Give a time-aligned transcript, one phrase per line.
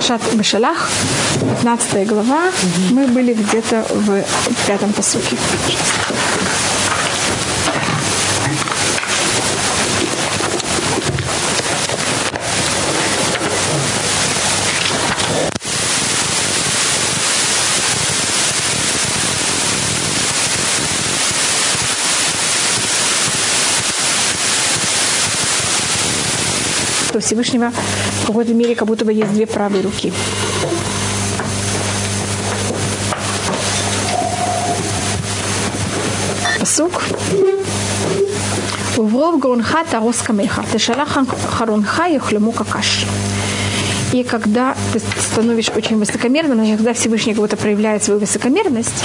[0.00, 0.88] Парашат Бешалах,
[1.62, 2.50] 15 глава.
[2.90, 4.24] Мы были где-то в
[4.66, 5.36] пятом посуке.
[27.20, 27.72] Всевышнего
[28.22, 30.12] в какой-то мере как будто бы есть две правые руки.
[36.58, 37.02] Пасук.
[38.96, 40.64] Вов Гонха Тарос Камеха.
[40.72, 43.06] Тешалаха Харонха Яхлему Какаш.
[43.06, 43.29] Какаш.
[44.12, 45.00] И когда ты
[45.32, 49.04] становишься очень высокомерным, когда Всевышний кого-то проявляет свою высокомерность,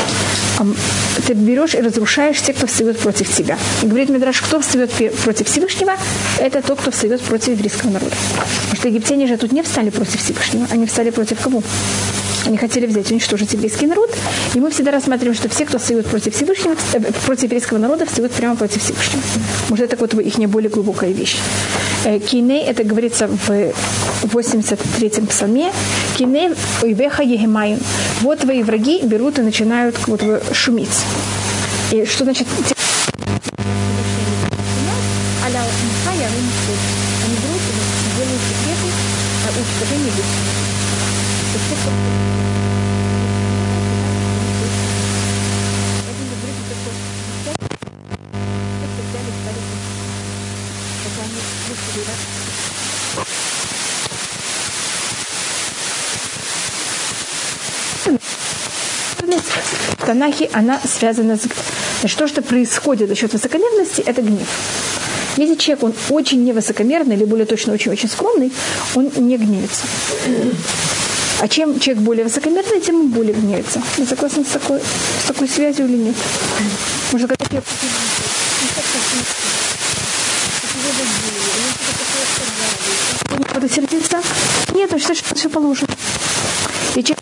[1.27, 3.57] ты берешь и разрушаешь тех, кто встает против тебя.
[3.83, 4.91] И говорит Мидраш, кто встает
[5.23, 5.93] против Всевышнего,
[6.39, 8.15] это тот, кто встает против еврейского народа.
[8.63, 11.61] Потому что египтяне же тут не встали против Всевышнего, они встали против кого?
[12.45, 14.09] Они хотели взять, уничтожить еврейский народ.
[14.53, 18.31] И мы всегда рассматриваем, что все, кто встает против Всевышнего, э, против еврейского народа, встают
[18.33, 19.21] прямо против Всевышнего.
[19.69, 21.37] Может, это вот их не более глубокая вещь.
[22.05, 23.73] Э, Киней, это говорится в
[24.23, 25.71] 83-м псалме.
[26.17, 26.51] Киней
[26.83, 27.79] веха егемайм.
[28.21, 30.21] Вот твои враги берут и начинают вот
[30.53, 31.05] шуметь.
[31.91, 32.47] И что значит
[60.05, 61.41] в Танахе она связана с...
[62.01, 64.47] Значит, то, что происходит за счет высокомерности, это гнев.
[65.35, 68.53] Если человек, он очень невысокомерный, или более точно очень-очень скромный,
[68.93, 69.81] он не гневится.
[71.39, 73.81] А чем человек более высокомерный, тем он более гневится.
[73.97, 76.15] Вы согласны с такой, с такой связью или нет?
[77.11, 77.63] Может, когда человек
[83.55, 84.21] буду сердиться?
[84.71, 85.89] Нет, он считает, что все положено.
[86.93, 87.19] И человек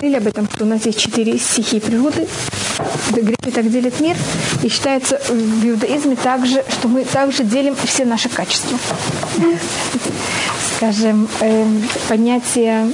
[0.00, 2.26] говорили об этом, что у нас есть четыре стихии природы.
[3.10, 4.16] Грехи так делят мир.
[4.62, 8.78] И считается в иудаизме также, что мы также делим все наши качества.
[10.76, 11.66] Скажем, э,
[12.08, 12.90] понятие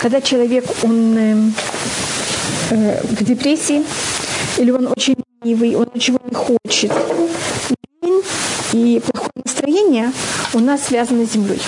[0.00, 1.36] когда человек, он э,
[2.70, 3.84] э, в депрессии,
[4.56, 6.92] или он очень ленивый, он ничего не хочет,
[8.72, 10.12] и плохое настроение
[10.54, 11.60] у нас связано с землей.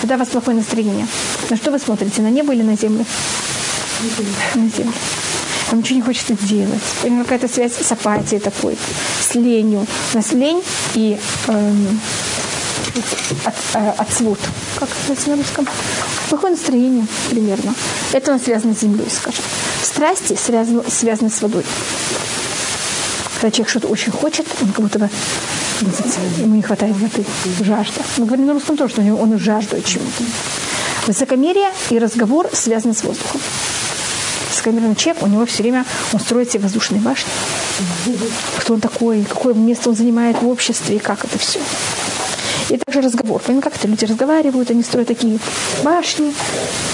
[0.00, 1.06] Когда у вас плохое настроение,
[1.50, 3.04] на что вы смотрите, на небо или на землю?
[4.54, 4.92] На землю.
[5.70, 6.82] Вам ничего не хочется делать.
[7.02, 8.78] Или какая-то связь с апатией такой,
[9.20, 9.86] с ленью.
[10.12, 10.62] У нас лень
[10.94, 11.18] и
[11.48, 12.00] эм,
[13.44, 14.38] от, э, отсвут.
[14.78, 15.66] Как это на русском?
[16.28, 17.74] Плохое настроение примерно.
[18.12, 19.42] Это у нас связано с землей, скажем.
[19.82, 21.64] Страсти связаны, связаны с водой.
[23.34, 25.10] Когда человек что-то очень хочет, он как будто бы
[26.38, 27.24] ему не хватает воды,
[27.60, 28.00] жажда.
[28.16, 30.24] Мы говорим на русском тоже, что он жаждет чему-то.
[31.06, 33.40] Высокомерие и разговор связаны с воздухом.
[34.50, 37.28] Высокомерный человек, у него все время, он строит себе воздушные башни.
[38.58, 41.60] Кто он такой, какое место он занимает в обществе, как это все.
[42.70, 43.40] И также разговор.
[43.40, 45.38] Понимаете, как это люди разговаривают, они строят такие
[45.84, 46.32] башни.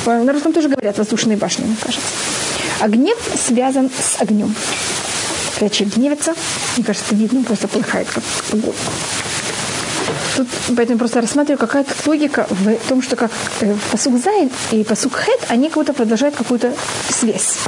[0.05, 2.07] На русском тоже говорят воздушные башни, мне кажется.
[2.81, 3.17] А гнев
[3.47, 4.55] связан с огнем.
[5.59, 6.35] Человек гневится,
[6.77, 8.75] мне кажется, видно, просто полыхает, как огонь.
[10.37, 14.83] Тут поэтому просто рассматриваю, какая то логика в том, что как э, посук Зайн и
[14.83, 16.73] посук Хет, они как будто продолжают какую-то
[17.11, 17.59] связь.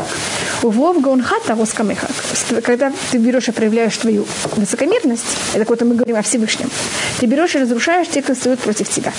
[0.62, 2.08] Вов Гаунхата Воскамеха.
[2.62, 4.26] Когда ты берешь и проявляешь твою
[4.56, 6.70] высокомерность, это вот мы говорим о Всевышнем,
[7.20, 9.12] ты берешь и разрушаешь тех, кто стоит против тебя.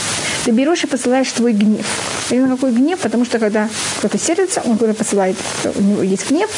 [0.46, 1.86] Ты берешь и посылаешь твой гнев.
[2.32, 3.00] Именно какой гнев?
[3.00, 3.70] Потому что когда
[4.00, 5.36] кто-то сердится, он говорит, посылает,
[5.76, 6.50] у него есть гнев.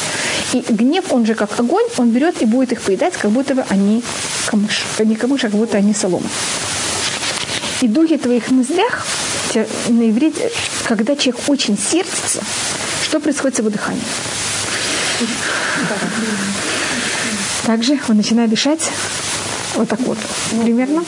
[0.54, 3.64] И гнев, он же как огонь, он берет и будет их поедать, как будто бы
[3.68, 4.02] они
[4.46, 4.84] камыш.
[4.98, 6.28] Не камыш, а как будто они солома
[7.80, 9.06] и духи твоих мыслях,
[9.88, 10.50] на иврите,
[10.86, 12.42] когда человек очень сердится,
[13.02, 14.04] что происходит с его дыханием?
[17.66, 18.90] Также он начинает дышать
[19.74, 20.18] вот так вот,
[20.62, 21.04] примерно.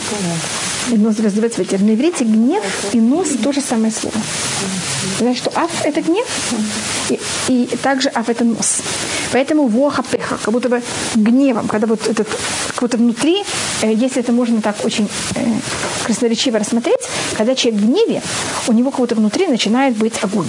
[0.91, 1.81] И нос раздувается ветер.
[1.83, 4.17] На иврите гнев и нос то же самое слово.
[5.19, 6.27] Знаешь, что аф– это гнев,
[7.09, 8.79] и, и также аф– это нос.
[9.33, 10.83] Поэтому воха пеха, как будто бы
[11.15, 12.27] гневом, когда вот этот,
[12.75, 13.45] как будто внутри,
[13.83, 15.45] э, если это можно так очень э,
[16.05, 17.01] красноречиво рассмотреть,
[17.37, 18.23] когда человек в гневе,
[18.67, 20.49] у него как будто внутри начинает быть огонь.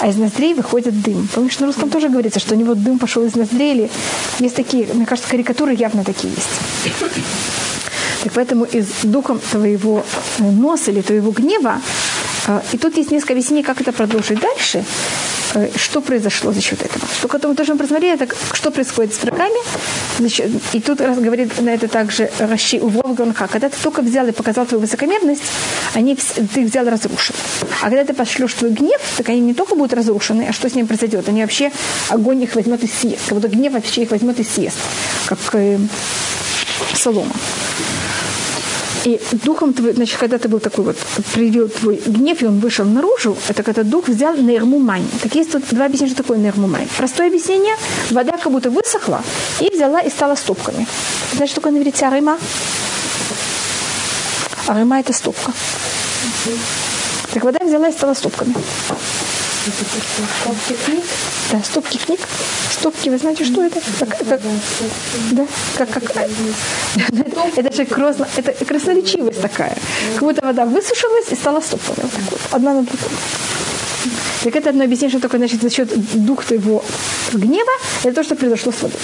[0.00, 1.28] а из ноздрей выходит дым.
[1.34, 3.72] Помнишь, на русском тоже говорится, что у него дым пошел из ноздрей.
[3.74, 3.90] Или
[4.38, 6.94] есть такие, мне кажется, карикатуры явно такие есть.
[8.22, 10.04] Так поэтому из духом твоего
[10.38, 11.80] э, носа или твоего гнева,
[12.48, 14.84] э, и тут есть несколько объяснений, как это продолжить дальше,
[15.54, 17.06] э, что произошло за счет этого.
[17.18, 19.58] Что потом тоже мы просмотрели, это что происходит с врагами.
[20.18, 23.48] Значит, и тут раз говорит на это также Раши Увов Гонха.
[23.48, 25.42] Когда ты только взял и показал твою высокомерность,
[25.94, 26.14] они,
[26.54, 27.34] ты взял и разрушил.
[27.80, 30.74] А когда ты пошлешь твой гнев, так они не только будут разрушены, а что с
[30.74, 31.26] ним произойдет?
[31.28, 31.72] Они вообще,
[32.10, 33.28] огонь их возьмет и съест.
[33.28, 34.76] Как будто гнев вообще их возьмет и съест.
[35.26, 35.78] Как э,
[36.94, 37.32] солома.
[39.04, 40.96] И духом твой, значит, когда ты был такой вот,
[41.32, 45.06] привел твой гнев, и он вышел наружу, это когда дух взял нейрмумайн.
[45.22, 46.88] Так есть тут два объяснения, что такое нейрмумайн.
[46.96, 47.76] Простое объяснение,
[48.10, 49.22] вода как будто высохла
[49.60, 50.86] и взяла и стала стопками.
[51.32, 52.38] Знаешь, что такое на иврите арыма?
[54.66, 55.52] Арыма– это стопка.
[57.32, 58.54] Так вода взяла и стала стопками.
[61.52, 62.20] Да, стопки книг.
[62.72, 63.80] Стопки, вы знаете, что это?
[63.98, 64.40] Как, как,
[65.32, 65.46] да,
[65.76, 66.16] как, как,
[67.56, 69.76] это же красно, это красноречивость такая.
[70.14, 71.96] Как будто вода высушилась и стала стопками.
[72.02, 73.10] Вот вот, одна на другую.
[74.44, 75.90] Так это одно объяснение, что такое, значит, за счет
[76.24, 76.82] дух твоего
[77.32, 77.72] гнева,
[78.02, 79.00] это то, что произошло с водой.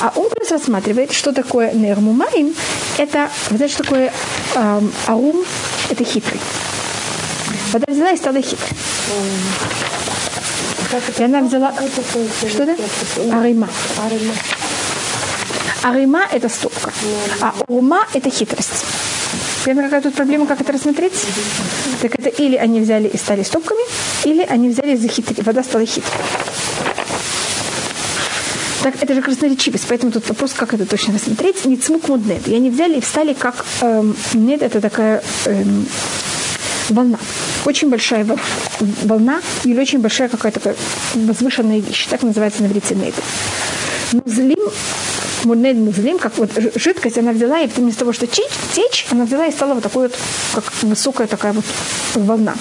[0.00, 2.54] А плюс рассматривает, что такое нермумаим,
[2.98, 4.12] это, вы знаете, что такое
[4.54, 5.44] эм, аум,
[5.88, 6.40] это хитрый.
[7.72, 8.68] Вода взяла и стала хитрой.
[11.18, 11.72] И она взяла...
[12.48, 12.76] Что это?
[13.32, 13.68] Арима.
[15.82, 16.92] Арима– это стопка.
[17.40, 18.84] А ума– это хитрость.
[19.64, 21.12] Понятно, какая тут проблема, как это рассмотреть?
[22.02, 23.82] Так это или они взяли и стали стопками,
[24.24, 25.40] или они взяли и захитрили.
[25.42, 26.12] Вода стала хитрой.
[28.82, 31.64] Так, это же красноречивость, поэтому тут вопрос, как это точно рассмотреть.
[31.64, 32.46] Не цмук муднет.
[32.48, 33.64] И они взяли и встали как...
[33.80, 35.86] Эм, нет, это такая эм,
[36.90, 37.18] волна.
[37.64, 38.26] Очень большая
[39.04, 40.74] волна или очень большая какая-то
[41.14, 42.06] возвышенная вещь.
[42.08, 43.14] Так называется на иврите нейд.
[44.12, 44.70] Музлим,
[45.44, 49.52] мунед музлим, как вот жидкость она взяла, и вместо того, что течь, она взяла и
[49.52, 50.18] стала вот такой вот,
[50.54, 51.64] как высокая такая вот
[52.14, 52.54] волна.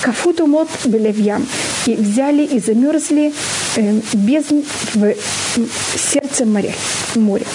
[0.00, 1.46] Кафуту мод белевьям.
[1.86, 3.32] И взяли и замерзли
[3.76, 4.60] э, бездн
[4.94, 5.14] в
[5.96, 6.74] сердце моря.
[7.14, 7.46] моря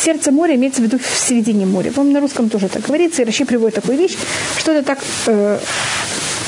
[0.00, 1.90] сердце моря имеется в виду в середине моря.
[1.90, 4.16] По-моему, на русском тоже так говорится, и Раши приводит такую вещь,
[4.58, 5.58] что это так, э,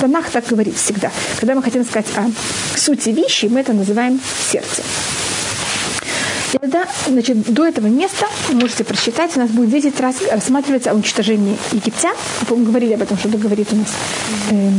[0.00, 1.12] Танах так говорит всегда.
[1.38, 2.30] Когда мы хотим сказать о
[2.76, 4.20] сути вещи, мы это называем
[4.50, 4.82] сердце.
[6.52, 10.94] И тогда, значит, до этого места, можете прочитать, у нас будет 10 раз рассматриваться о
[10.94, 12.14] уничтожении египтян.
[12.50, 13.88] Мы говорили об этом, что говорит у нас
[14.50, 14.70] э,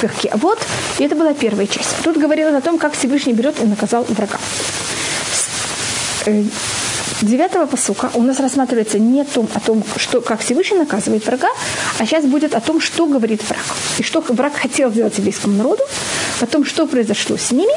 [0.00, 0.26] перки.
[0.26, 0.58] А вот,
[0.98, 1.96] и это была первая часть.
[2.02, 4.38] Тут говорилось о том, как Всевышний берет и наказал врага.
[7.22, 11.48] Девятого посука у нас рассматривается не том, о том, что, как Всевышний наказывает врага,
[11.98, 13.64] а сейчас будет о том, что говорит враг.
[13.98, 15.82] И что враг хотел сделать еврейскому народу,
[16.40, 17.72] потом, что произошло с ними,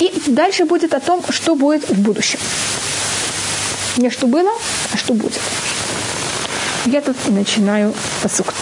[0.00, 2.40] и дальше будет о том, что будет в будущем.
[3.96, 4.50] Не что было,
[4.92, 5.40] а что будет.
[6.86, 8.52] Я тут начинаю посук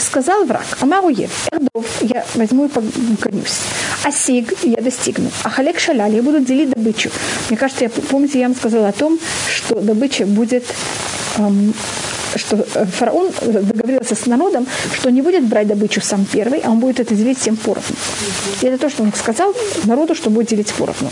[0.00, 3.60] Сказал враг, Амаруев, Эрдов, я возьму и погонюсь.
[4.04, 5.30] Асиг, я достигну.
[5.42, 7.10] А халек шаляль, я буду делить добычу.
[7.48, 9.18] Мне кажется, я, помните, я вам сказала о том,
[9.48, 10.64] что добыча будет
[11.38, 11.74] эм,
[12.36, 16.78] что э, фараон договорился с народом, что не будет брать добычу сам первый, а он
[16.78, 17.96] будет это делить всем поровну.
[18.62, 19.54] И это то, что он сказал
[19.84, 21.10] народу, что будет делить поровну.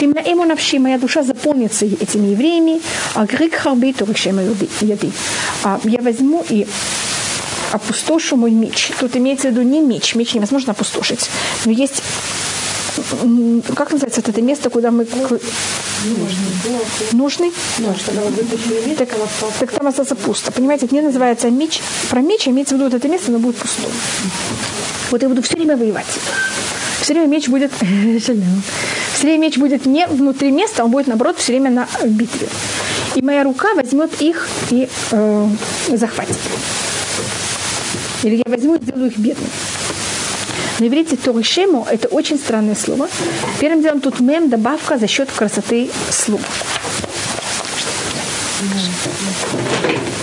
[0.00, 2.80] Именно ему навши, моя душа заполнится этими евреями,
[3.14, 4.06] а грик харби, то
[4.80, 5.12] яди.
[5.64, 6.66] А я возьму и
[7.72, 8.92] опустошу мой меч.
[8.98, 10.14] Тут имеется в виду не меч.
[10.14, 11.30] Меч невозможно опустошить.
[11.64, 12.02] Но есть
[13.74, 15.06] как называется это место, куда мы...
[17.12, 17.52] Нужный?
[17.78, 18.94] Нужный?
[18.96, 19.08] Так,
[19.58, 20.52] так там остался пусто.
[20.52, 21.80] Понимаете, это не называется меч.
[22.10, 23.92] Про меч имеется в виду вот это место, оно будет пустое.
[25.10, 26.06] Вот я буду все время воевать.
[27.00, 27.72] Все время меч будет...
[28.20, 28.34] все
[29.22, 32.48] время меч будет не внутри места, он будет, наоборот, все время на битве.
[33.14, 35.48] И моя рука возьмет их и э,
[35.88, 36.36] захватит.
[38.22, 39.50] Или я возьму и сделаю их бедными.
[40.78, 43.08] На иврите Торишему это очень странное слово.
[43.60, 46.44] Первым делом тут мем добавка за счет красоты слова.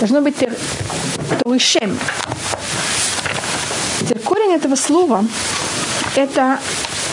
[0.00, 0.36] Должно быть
[1.44, 1.98] Торишем.
[4.00, 5.24] Теперь корень этого слова
[6.16, 6.58] это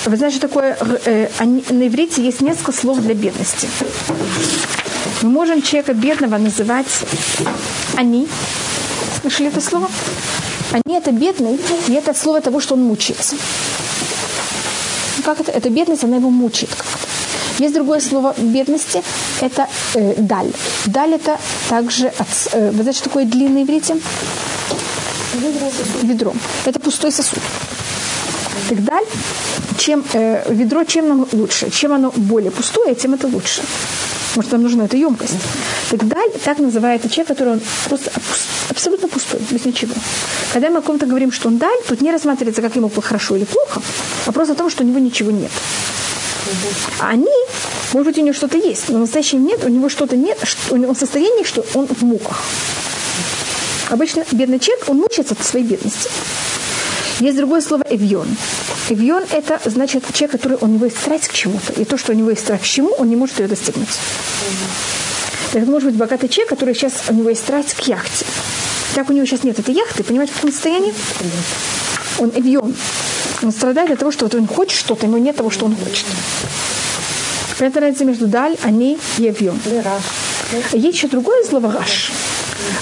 [0.05, 3.67] вы знаете, что такое э, на иврите есть несколько слов для бедности.
[5.23, 7.03] Мы можем человека бедного называть
[7.95, 8.27] они.
[9.21, 9.89] Слышали это слово?
[10.75, 13.37] Они это бедный, и это слово того, что он мучается.
[15.23, 15.51] Как это?
[15.51, 16.69] Это бедность, она его мучает
[17.59, 19.01] Есть другое слово бедности,
[19.39, 20.51] это э, даль.
[20.85, 21.39] Даль это
[21.69, 23.95] также, от, э, вы знаете, что такое длинный иврите?
[26.03, 26.33] Ведро.
[26.65, 27.39] Это пустой сосуд.
[28.67, 29.05] Так даль,
[29.77, 31.71] чем э, ведро, чем нам лучше?
[31.71, 33.61] Чем оно более пустое, тем это лучше.
[34.35, 35.35] Может, нам нужна эта емкость.
[35.89, 38.11] Так даль, так называется человек, который он просто
[38.75, 39.93] абсолютно пустой, без ничего.
[40.53, 43.45] Когда мы о ком-то говорим, что он даль, тут не рассматривается, как ему хорошо или
[43.45, 43.81] плохо,
[44.25, 45.51] вопрос о том, что у него ничего нет.
[46.99, 47.27] А они,
[47.93, 50.37] может быть, у него что-то есть, но настоящем нет, у него что-то нет,
[50.69, 52.43] у него состояние, что он в муках.
[53.89, 56.09] Обычно бедный человек, он мучается от своей бедности.
[57.19, 58.27] Есть другое слово «эвьон».
[58.89, 61.73] Эвьон– это значит человек, который у него есть страсть к чему-то.
[61.81, 63.87] И то, что у него есть страсть к чему, он не может ее достигнуть.
[65.53, 68.25] Это может быть богатый человек, который сейчас у него есть страсть к яхте.
[68.95, 70.03] Так у него сейчас нет этой яхты.
[70.03, 70.93] Понимаете, в каком состоянии?
[72.17, 72.73] Он эвьон.
[73.43, 76.05] Он страдает от того, что вот он хочет что-то, но нет того, что он хочет.
[77.59, 79.59] Это разница между даль, они и эвьон.
[80.71, 82.11] Есть еще другое слово «раш».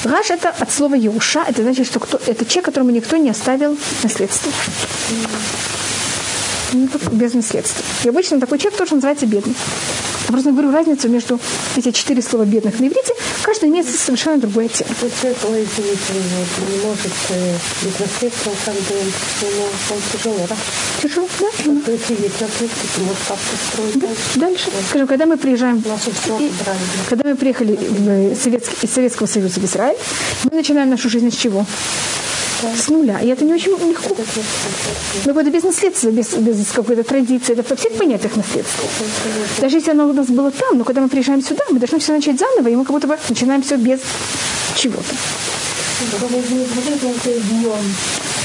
[0.04, 3.78] Раш это от слова Еуша, это значит, что кто, это человек, которому никто не оставил
[4.04, 4.52] наследство.
[7.12, 7.84] Без наследства.
[8.04, 9.56] И обычно такой человек тоже называется бедный.
[10.34, 11.40] Просто говорю разницу между
[11.78, 13.14] эти четыре слова бедных на иврите.
[13.44, 14.98] Каждый имеет совершенно другой оттенок.
[15.22, 20.56] Человек, не может э, без наследства, как бы ему он тяжело, да?
[21.04, 21.48] Тяжело, да.
[21.86, 24.08] То есть есть наследство, ты можешь как-то строить да.
[24.48, 24.72] Дальше.
[24.90, 25.84] Скажем, когда мы приезжаем,
[26.40, 26.52] и,
[27.08, 29.98] когда мы приехали в Советский, из Советского Союза в Израиль,
[30.46, 31.64] мы начинаем нашу жизнь с чего?
[32.78, 33.20] С нуля.
[33.20, 34.16] И это не очень легко.
[35.26, 37.54] Мы будем без наследства, без, без какой-то традиции.
[37.54, 38.86] Это во всех понятиях наследства.
[39.60, 42.14] Даже если оно у нас было там, но когда мы приезжаем сюда, мы должны все
[42.14, 44.00] начать заново, и мы как будто бы начинаем все без
[44.76, 45.16] чего-то.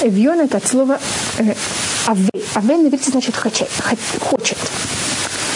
[0.01, 0.99] Эвьон это от слова
[1.39, 1.53] э,
[2.07, 2.29] аве.
[2.55, 3.67] Аве на иврите значит хочет.
[4.21, 4.57] хочет.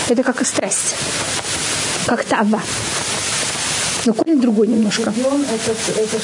[0.10, 0.96] Это как страсть.
[2.05, 2.62] Как тава.
[4.05, 5.13] Но корень другой немножко.
[5.15, 6.20] Эвьон это, это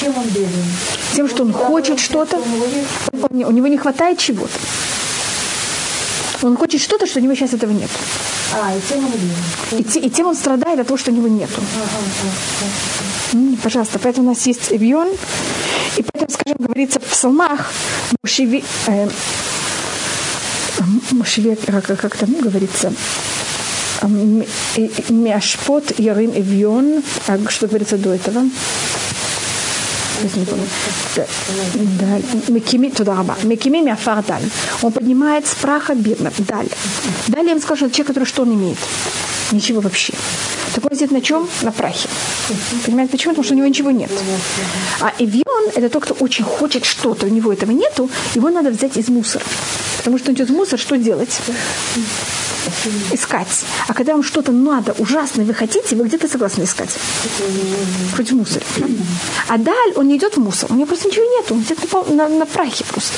[0.00, 0.64] чем он беден?
[1.14, 2.40] Тем, что он хочет что-то,
[3.12, 4.52] у него не хватает чего-то.
[6.42, 7.90] Он хочет что-то, что у него сейчас этого нет.
[8.54, 10.02] А, и тем он беден.
[10.02, 11.60] И, и тем он страдает от того, что у него нету.
[13.62, 15.08] Пожалуйста, поэтому у нас есть Эвьон,
[15.96, 17.72] и поэтому, скажем, говорится в псалмах,
[18.22, 19.08] Мушеви, э,
[21.10, 22.92] Мушеве, как, как там говорится,
[25.08, 28.44] Мяшпот Ярым Эвьон, а что говорится до этого?
[32.48, 33.36] Мекими, туда раба.
[33.42, 34.42] Мекими мяфар даль.
[34.82, 36.32] Он поднимает с праха бедных.
[36.38, 36.68] Даль.
[37.28, 38.78] Далее я скажу, человек, который что он имеет?
[39.52, 40.12] Ничего вообще.
[40.74, 41.48] Так он сидит на чем?
[41.62, 42.08] На прахе.
[42.84, 43.32] Понимаете, почему?
[43.32, 44.10] Потому что у него ничего нет.
[45.00, 48.96] А эвион– это тот, кто очень хочет что-то, у него этого нету, его надо взять
[48.96, 49.44] из мусора.
[49.98, 51.40] Потому что он идет в мусор, что делать?
[53.12, 53.64] искать.
[53.86, 56.90] А когда вам что-то надо, ужасно, вы хотите, вы где-то согласны искать.
[58.16, 58.64] Хоть в мусоре.
[59.48, 62.04] А даль, он не идет в мусор, у него просто ничего нету, он сидит на,
[62.14, 63.14] на, на прахе просто.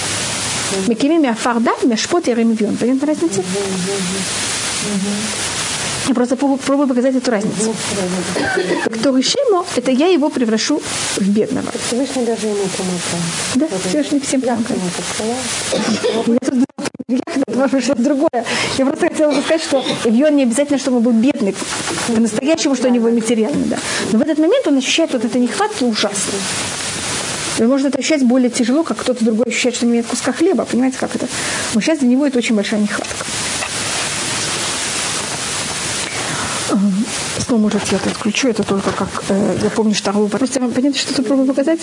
[0.86, 2.76] Мекими мяфарда, мяшпот и ремивион.
[2.76, 3.42] Понятна разница?
[6.08, 7.74] Я просто пробую показать эту разницу.
[8.86, 10.80] Кто решимо, это я его превращу
[11.16, 11.70] в бедного.
[11.86, 13.24] Всевышний даже ему помогает.
[13.54, 14.80] Да, Всевышний всем помогает.
[17.54, 18.44] Может что-то другое.
[18.78, 21.54] Я просто хотела бы сказать, что Ивьон не обязательно, чтобы он был бедный,
[22.06, 23.66] по-настоящему, что у него материально.
[23.66, 23.78] Да.
[24.12, 26.38] Но в этот момент он ощущает вот это нехватки ужасно.
[27.58, 30.32] И он может это ощущать более тяжело, как кто-то другой ощущает, что не имеет куска
[30.32, 30.64] хлеба.
[30.64, 31.26] Понимаете, как это?
[31.74, 33.26] Но сейчас для него это очень большая нехватка.
[37.50, 41.16] Снова, может, я это отключу, это только как, э, я помню, что Просто понятно, что
[41.16, 41.80] тут пробую показать?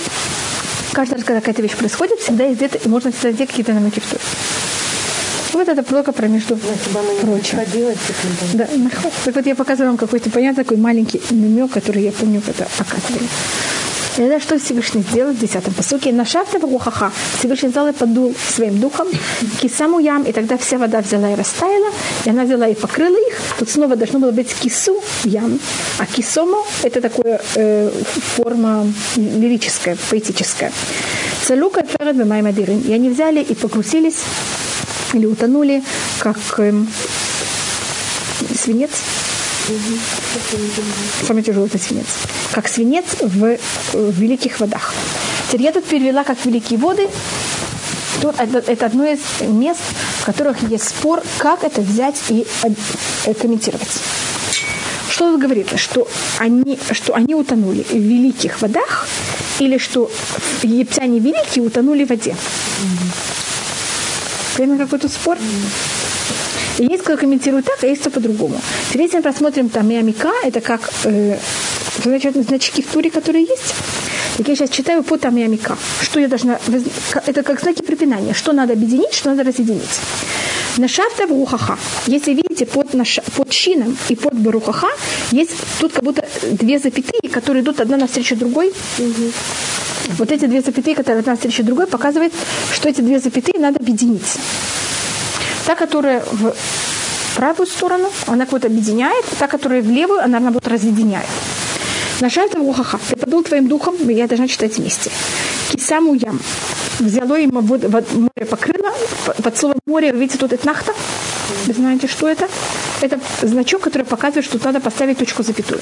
[0.93, 3.99] Каждый раз, когда какая-то вещь происходит, всегда есть где-то, и можно всегда найти какие-то намеки
[3.99, 7.57] в вот это только про между прочим.
[8.53, 8.67] Да,
[9.25, 13.27] так вот я показываю вам какой-то понятный такой маленький намек, который я помню, когда показывали.
[14.17, 16.11] И это что Всевышний сделал в десятом посуке.
[16.11, 19.07] На шафте Вахаха Всевышний взял и подул своим духом
[19.61, 21.87] кисаму ям, и тогда вся вода взяла и растаяла,
[22.25, 23.35] и она взяла и покрыла их.
[23.59, 25.59] Тут снова должно было быть кису ям,
[25.99, 27.91] а кисому это такая э,
[28.35, 30.71] форма лирическая, поэтическая.
[31.45, 32.81] Целука ферет бемаймадирин.
[32.81, 34.23] И они взяли и погрузились
[35.13, 35.83] или утонули,
[36.19, 36.73] как э,
[38.55, 38.91] свинец.
[41.27, 42.05] Самый тяжелый это свинец.
[42.51, 43.57] Как свинец в,
[43.93, 44.93] в великих водах.
[45.47, 47.07] Теперь я тут перевела как великие воды.
[48.21, 49.81] Тут это, это одно из мест,
[50.21, 52.47] в которых есть спор, как это взять и
[53.25, 53.87] э, комментировать.
[55.09, 55.77] Что тут говорится?
[55.77, 56.07] Что
[56.37, 59.07] они, что они утонули в великих водах
[59.59, 60.11] или что
[60.63, 62.35] египтяне великие утонули в воде?
[64.55, 65.37] Прямо какой-то спор.
[65.37, 65.96] И
[66.77, 68.59] есть кто комментирует так, а есть кто по-другому.
[68.89, 71.37] Теперь если мы просмотрим там Миамика, это как э,
[72.03, 73.75] значит, значки в туре, которые есть.
[74.37, 75.77] Так я сейчас читаю по Тамиамика.
[76.01, 76.59] Что я должна...
[77.25, 78.33] Это как знаки препинания.
[78.33, 79.99] Что надо объединить, что надо разъединить.
[80.77, 81.77] Нашафта Барухаха.
[82.05, 84.89] Если видите, под, наш, под шином и под Барухаха
[85.31, 88.67] есть тут как будто две запятые, которые идут одна навстречу другой.
[88.99, 89.31] Угу.
[90.19, 92.31] Вот эти две запятые, которые одна встреча другой, показывает,
[92.73, 94.37] что эти две запятые надо объединить.
[95.67, 96.55] Та, которая в
[97.35, 101.27] правую сторону, она кого-то объединяет, та, которая в левую, она наоборот разъединяет.
[102.21, 105.11] Нашальта ухаха, ты подул твоим духом, я должна читать вместе.
[105.73, 106.39] Кисаму ям.
[106.99, 108.93] Взяло ему море покрыло,
[109.43, 110.93] под словом море, видите, тут это нахта.
[111.65, 112.47] Вы знаете, что это?
[113.01, 115.81] Это значок, который показывает, что надо поставить точку запятую.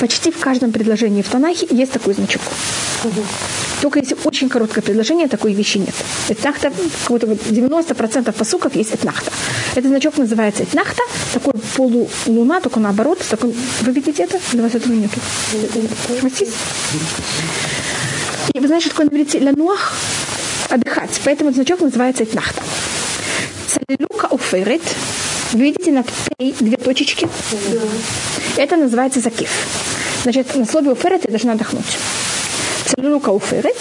[0.00, 2.42] Почти в каждом предложении в Танахе есть такой значок.
[3.80, 5.94] Только если очень короткое предложение, такой вещи нет.
[6.28, 6.72] Этнахта,
[7.06, 9.30] как-то вот 90% посуков есть этнахта.
[9.72, 13.18] Этот значок называется этнахта, такой полулуна, только наоборот.
[13.28, 14.40] Такой, вы видите это?
[14.52, 15.20] Для вас этого нету.
[18.54, 19.94] И вы знаете, что такое на иврите лянуах?
[20.70, 21.20] Отдыхать.
[21.24, 22.62] Поэтому значок называется этнахта.
[23.68, 24.82] Цалилука уферет.
[25.54, 26.10] Видите на Т
[26.60, 27.28] две точечки?
[27.70, 28.62] Да.
[28.62, 29.50] Это называется закиф.
[30.24, 31.96] Значит, на слове уферет я должна отдохнуть.
[32.86, 33.76] Целюлука уферет.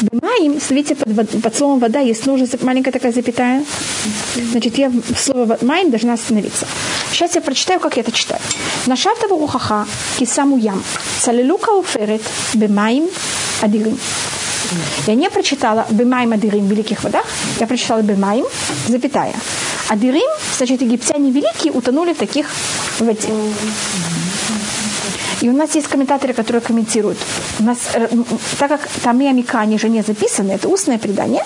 [0.00, 3.64] Бимаим, смотрите, под, под словом вода есть нужна маленькая такая запятая.
[4.50, 6.66] Значит, я в слово маим должна остановиться.
[7.12, 8.40] Сейчас я прочитаю, как я это читаю.
[8.86, 9.86] Нашавта ухаха
[10.18, 10.82] кисаму ям.
[11.20, 12.22] Целюлука уферет.
[12.54, 13.08] Бимаим
[13.60, 13.96] адирим.
[15.06, 17.26] Я не прочитала Бемайм в великих водах,
[17.60, 18.44] я прочитала Бемайм,
[18.88, 19.34] запятая.
[19.88, 22.46] Адирим, значит, египтяне великие утонули в таких
[23.00, 23.28] воде.
[25.42, 27.18] И у нас есть комментаторы, которые комментируют.
[27.58, 28.08] У нас, э,
[28.58, 31.42] так как там и Амика, они же не записаны, это устное предание,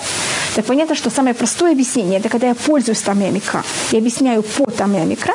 [0.55, 4.43] так понятно, что самое простое объяснение, это когда я пользуюсь там и Амика, я объясняю
[4.43, 5.33] по там и Амикра,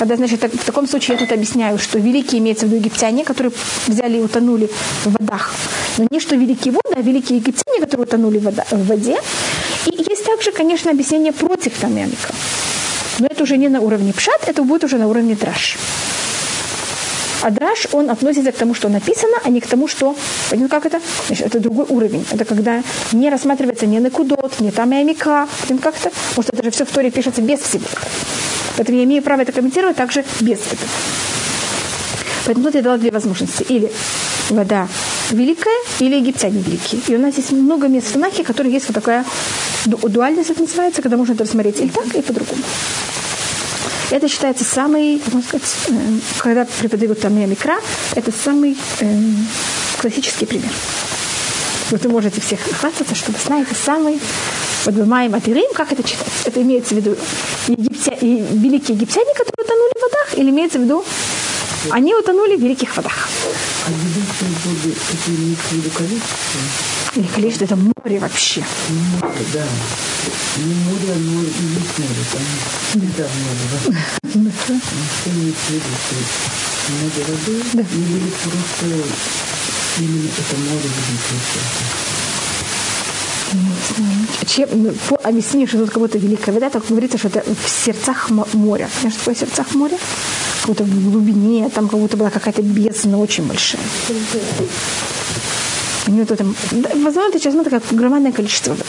[0.00, 3.52] когда, значит, в таком случае я тут объясняю, что великие имеются в виду египтяне, которые
[3.86, 4.68] взяли и утонули
[5.04, 5.52] в водах.
[5.98, 9.16] Но не что великие воды, а великие египтяне, которые утонули в воде.
[9.86, 12.34] И есть также, конечно, объяснение против Тамямика.
[13.18, 15.76] Но это уже не на уровне пшат, это будет уже на уровне драж.
[17.42, 20.14] А драж, он относится к тому, что написано, а не к тому, что...
[20.50, 21.00] Понятно, как это?
[21.26, 22.24] Значит, это другой уровень.
[22.30, 25.48] Это когда не рассматривается ни накудот, ни там и амика.
[25.82, 26.10] Как это?
[26.32, 27.84] Что это же все в Торе пишется без всего.
[28.76, 30.90] Поэтому я имею право это комментировать также без этого.
[32.46, 33.64] Поэтому тут я дала две возможности.
[33.68, 33.90] Или
[34.50, 34.88] вода
[35.30, 37.00] великая, или египтяне великие.
[37.08, 39.24] И у нас есть много мест в Танахе, которые есть вот такая
[39.86, 42.62] дуальность, это называется, когда можно это рассмотреть или так, и по-другому.
[44.10, 45.92] Это считается самый, можно сказать, э,
[46.38, 47.78] когда преподают там микра,
[48.16, 49.16] это самый э,
[50.00, 50.70] классический пример.
[51.90, 54.20] Вот вы можете всех хвастаться, что вы знаете самый
[54.84, 56.26] вот Бамаем Атирим, как это читать?
[56.44, 57.16] Это имеется в виду
[57.68, 61.04] египтя, и великие египтяне, которые утонули в водах, или имеется в виду
[61.88, 63.28] они утонули в великих водах.
[63.86, 66.60] А великие воды, это имеется в виду количество?
[67.16, 68.64] Или количество, это море вообще.
[68.90, 69.66] Море, да.
[70.58, 72.42] Не море, море, и есть море, там
[72.90, 73.64] всегда море.
[73.88, 74.50] Да.
[74.60, 75.90] Что имеется в виду?
[76.90, 77.54] Много воды?
[77.72, 77.82] Да.
[77.82, 78.86] Или просто
[79.98, 82.09] именно это море великое?
[84.46, 87.68] Чем, ну, по объяснению, что тут как будто великая вода, так говорится, что это в
[87.68, 88.88] сердцах моря.
[89.00, 89.98] Знаешь, что такое в сердцах моря?
[90.60, 93.82] Как будто в глубине, там как будто была какая-то бездна очень большая.
[96.06, 98.84] Они вот там, возможно, это сейчас смотрят как громадное количество воды.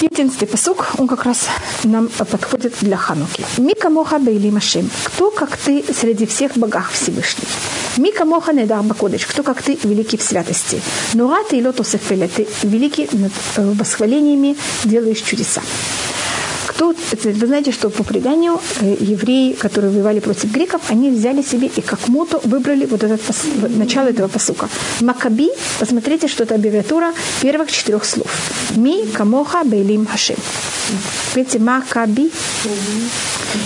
[0.00, 1.48] Единственный посук, он как раз
[1.84, 3.44] нам подходит для Хануки.
[3.58, 4.90] Мика моха бейли машем.
[5.04, 7.48] Кто, как ты, среди всех богах Всевышний?
[7.96, 9.26] Мика моха недар бакодыш.
[9.26, 10.80] Кто, как ты, великий в святости?
[11.14, 12.28] Нура ты и лотосефеля.
[12.28, 15.62] Ты великий над э, восхвалениями делаешь чудеса.
[16.74, 16.92] Кто,
[17.24, 21.80] вы знаете, что по преданию э, евреи, которые воевали против греков, они взяли себе и
[21.80, 23.18] как мото выбрали вот это
[23.78, 24.68] начало этого посука.
[25.00, 28.26] Макаби, посмотрите, что это аббревиатура первых четырех слов.
[28.76, 30.36] Ми, камоха, бейлим, хашим.
[31.34, 32.30] Видите, Макаби.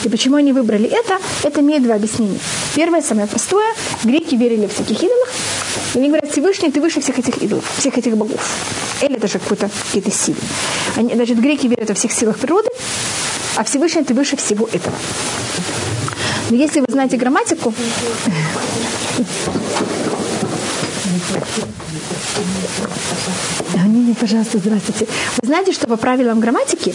[0.04, 1.18] И почему они выбрали это?
[1.42, 2.38] Это имеет два объяснения.
[2.74, 3.74] Первое, самое простое.
[4.04, 5.28] Греки верили в всяких идолах.
[5.94, 8.40] Они говорят, Всевышний, ты выше всех этих идолов, всех этих богов.
[9.02, 10.38] Или даже какой-то какие-то силы.
[10.96, 12.68] Они, значит, греки верят во всех силах природы,
[13.56, 14.96] а Всевышний ты выше всего этого.
[16.50, 17.74] Но если вы знаете грамматику,
[23.86, 25.06] не, не, пожалуйста, здравствуйте.
[25.40, 26.94] Вы знаете, что по правилам грамматики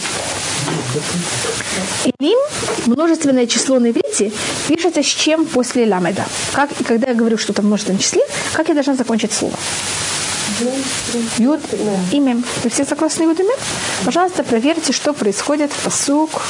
[2.04, 2.38] Элим,
[2.86, 4.32] множественное число на иврите,
[4.68, 6.24] пишется с чем после ламеда.
[6.52, 9.54] Как, и когда я говорю что-то в множественном числе, как я должна закончить слово?
[11.38, 11.60] Юд,
[12.12, 12.42] имя.
[12.62, 13.54] Вы все согласны Юд, имя?
[14.04, 16.42] Пожалуйста, проверьте, что происходит в посук.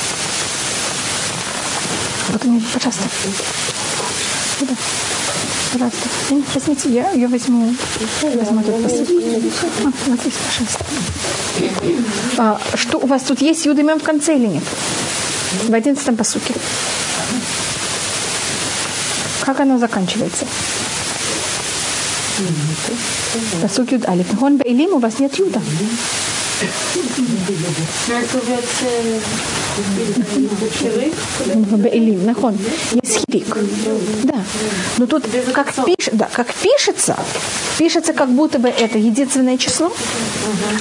[2.31, 3.03] Вот мне, пожалуйста.
[5.74, 6.08] Пожалуйста.
[6.54, 7.74] Возьмите, я, я возьму,
[8.22, 9.08] возьму этот посуд.
[9.82, 10.84] А, вот здесь, пожалуйста.
[12.38, 14.62] А, что у вас тут есть Юда в конце или нет?
[15.64, 16.54] В одиннадцатом посуке.
[19.40, 20.46] Как оно заканчивается?
[23.60, 24.26] Посук Юд Алиф.
[24.38, 25.60] Хон Бейлим у вас нет Юда.
[31.76, 32.56] Бейлим, нахон.
[33.02, 33.56] Есть хирик.
[34.22, 34.37] Да.
[34.98, 37.16] Но тут как, пиш, да, как пишется,
[37.78, 39.92] пишется как будто бы это единственное число,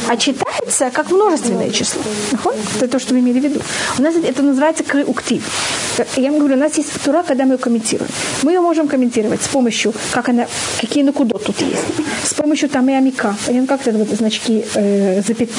[0.08, 2.02] а читается как множественное число.
[2.32, 2.54] Нахон?
[2.76, 3.62] Это то, что вы имели в виду.
[3.98, 5.44] У нас это называется крыуктив.
[6.16, 8.10] Я вам говорю, у нас есть тура, когда мы ее комментируем.
[8.42, 10.48] Мы ее можем комментировать с помощью, как она,
[10.80, 11.84] какие накудот тут есть,
[12.26, 13.36] с помощью там и амика.
[13.68, 15.50] Как это вот значки э, запят,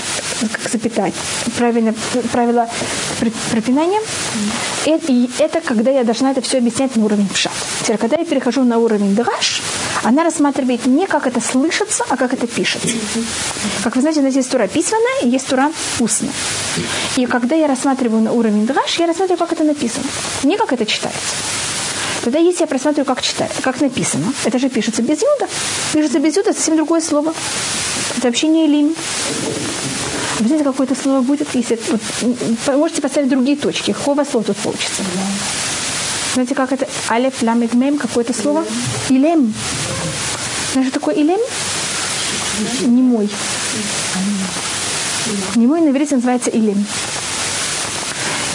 [0.40, 1.14] как запятать,
[1.56, 1.94] правильно,
[2.32, 2.68] правила
[3.50, 4.00] пропинания.
[4.86, 7.52] И, это когда я должна это все объяснять на уровень пшат.
[7.82, 9.62] Теперь, когда я перехожу на уровень драж,
[10.02, 12.88] она рассматривает не как это слышится, а как это пишется.
[13.82, 16.32] Как вы знаете, у нас есть тура письменная и есть тура устная.
[17.16, 20.04] И когда я рассматриваю на уровень драж, я рассматриваю, как это написано,
[20.42, 21.34] не как это читается.
[22.24, 25.46] Тогда если я просматриваю, как, читаю, как написано, это же пишется без юда.
[25.92, 27.34] Пишется без юда, совсем другое слово.
[28.16, 28.94] Это вообще не лим.
[30.40, 33.92] Знаете, какое-то слово будет, если вот, можете поставить другие точки.
[33.92, 35.02] Хова слово тут получится.
[36.34, 36.88] Знаете, как это?
[37.08, 38.64] Алеф, ламет, мем, какое-то слово?
[39.08, 39.54] Илем.
[40.72, 41.38] Знаешь, что такое илем?
[42.82, 43.28] Не мой.
[45.54, 46.84] Не мой на называется илем.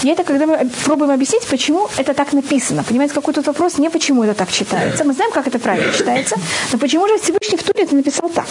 [0.04, 2.84] И это когда мы пробуем объяснить, почему это так написано.
[2.84, 5.04] Понимаете, какой тут вопрос не почему это так читается.
[5.04, 6.36] Мы знаем, как это правильно читается,
[6.72, 8.48] но почему же Всевышний в Туре это написал так?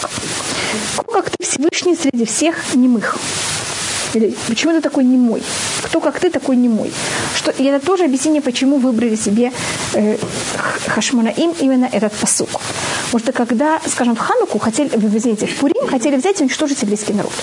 [0.97, 3.17] Кто как ты Всевышний среди всех немых?
[4.13, 5.41] Или почему ты такой немой?
[5.83, 6.91] Кто как ты такой немой?
[7.35, 9.51] Что, и это тоже объяснение, почему выбрали себе
[9.93, 10.17] э,
[10.87, 12.49] Хашманаим именно этот посук.
[13.05, 17.13] Потому что когда, скажем, в Хануку хотели, извините, в Пурим хотели взять и уничтожить еврейский
[17.13, 17.33] народ.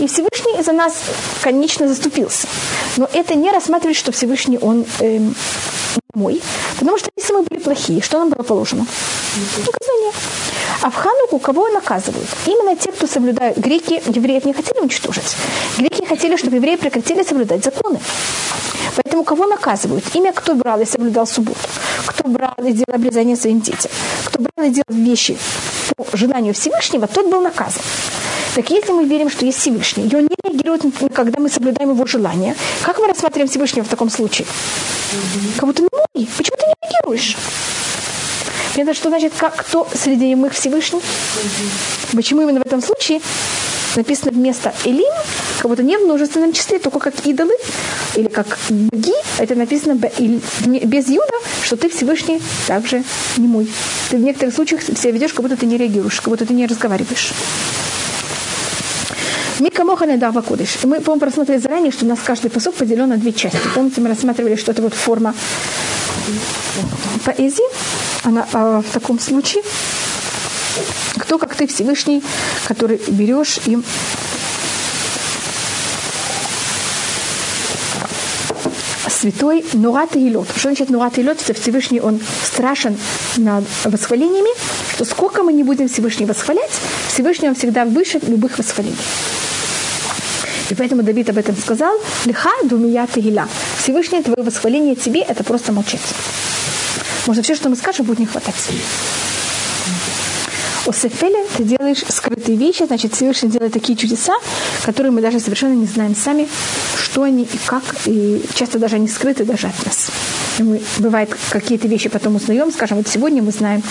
[0.00, 0.94] И Всевышний за нас,
[1.42, 2.48] конечно, заступился.
[2.96, 5.34] Но это не рассматривает, что Всевышний, он эм,
[6.14, 6.42] мой.
[6.78, 8.86] Потому что если мы были плохие, что нам было положено?
[9.58, 10.12] Наказание.
[10.82, 12.28] А в Хануку кого наказывают?
[12.46, 13.56] Именно те, кто соблюдают.
[13.58, 15.36] Греки, евреев не хотели уничтожить.
[15.78, 18.00] Греки хотели, чтобы евреи прекратили соблюдать законы.
[18.96, 20.04] Поэтому кого наказывают?
[20.14, 21.58] Имя, кто брал и соблюдал субботу,
[22.06, 23.90] кто брал и делал обрезание своим детям,
[24.24, 25.36] кто брал и делал вещи
[25.96, 27.82] по желанию Всевышнего, тот был наказан.
[28.54, 32.06] Так если мы верим, что есть Всевышний, и он не реагирует, когда мы соблюдаем его
[32.06, 34.46] желание, как мы рассматриваем Всевышнего в таком случае?
[35.56, 37.36] Как будто, ну, почему ты не реагируешь?
[38.76, 41.00] Это что значит, как кто среди них Всевышний?
[42.12, 43.20] Почему именно в этом случае
[43.96, 45.12] написано вместо Элим,
[45.58, 47.54] как будто не в множественном числе, только как идолы,
[48.14, 53.02] или как боги, это написано без Юда, что ты Всевышний также
[53.36, 53.68] не мой.
[54.10, 56.66] Ты в некоторых случаях себя ведешь, как будто ты не реагируешь, как будто ты не
[56.66, 57.32] разговариваешь.
[59.60, 60.82] Мика Мохана Дава Кудыш.
[60.82, 63.60] Мы, по-моему, просмотрели заранее, что у нас каждый посок поделен на две части.
[63.74, 65.34] Помните, мы рассматривали, что это вот форма
[67.24, 67.64] поэзии.
[68.24, 69.62] Она а, в таком случае,
[71.18, 72.22] кто как ты Всевышний,
[72.66, 73.78] который берешь и
[79.08, 80.48] святой Нурат Илот.
[80.50, 81.22] Что значит Нурат и?
[81.22, 82.96] Что Всевышний, он страшен
[83.36, 84.50] над восхвалениями,
[84.94, 86.72] что сколько мы не будем Всевышний восхвалять,
[87.08, 88.96] Всевышний он всегда выше любых восхвалений.
[90.70, 93.48] И поэтому Давид об этом сказал, лиха думия тегиля.
[93.82, 96.00] Всевышнее твое восхваление тебе– это просто молчать.
[97.26, 98.54] Может, все, что мы скажем, будет не хватать.
[100.86, 104.34] У Сефеля ты делаешь скрытые вещи, значит, Всевышний делает такие чудеса,
[104.84, 106.46] которые мы даже совершенно не знаем сами,
[107.02, 110.10] что они и как, и часто даже они скрыты даже от нас.
[110.58, 113.82] И мы, бывает, какие-то вещи потом узнаем, скажем, вот сегодня мы знаем,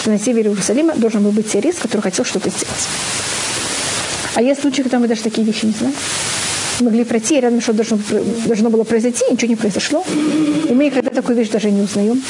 [0.00, 2.88] что на севере Иерусалима должен был быть террорист, который хотел что-то сделать.
[4.34, 5.94] А есть случаи, когда мы даже такие вещи не знаем.
[6.80, 7.98] Могли пройти, и рядом что должно,
[8.46, 10.04] должно было произойти, ничего не произошло.
[10.68, 12.22] И мы никогда такую вещь даже не узнаем.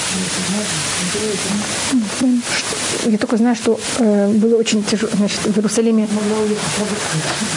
[3.07, 6.07] Я только знаю, что э, было очень тяжело, значит, в Иерусалиме.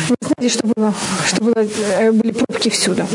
[0.10, 0.94] Вы знаете, что было?
[1.28, 1.68] Что было,
[2.00, 3.06] э, были пробки всюду.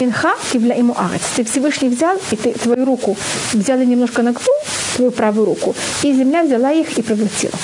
[0.00, 1.22] Инха кивля ему арец.
[1.34, 3.16] Ты Всевышний взял, и ты твою руку
[3.52, 4.34] взяли немножко на
[4.96, 7.54] твою правую руку, и земля взяла их и проглотила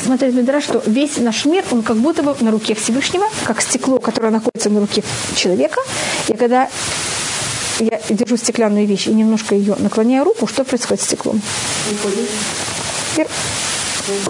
[0.00, 3.98] смотрит Медра, что весь наш мир, он как будто бы на руке Всевышнего, как стекло,
[3.98, 5.02] которое находится на руке
[5.36, 5.80] человека.
[6.28, 6.68] И когда
[7.80, 11.40] я держу стеклянную вещь и немножко ее наклоняю руку, что происходит с стеклом?
[13.16, 13.26] И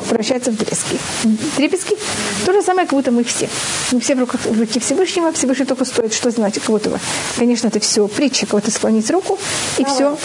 [0.09, 0.99] превращается в дрезги.
[1.57, 1.97] Дребезги–
[2.47, 3.49] то же самое, как будто мы все.
[3.93, 7.01] Мы все в, руках, в руке Всевышнего, Всевышний только стоит, что значит, как будто бы.
[7.37, 9.39] Конечно, это все притча, кого-то склонить руку,
[9.79, 10.17] и все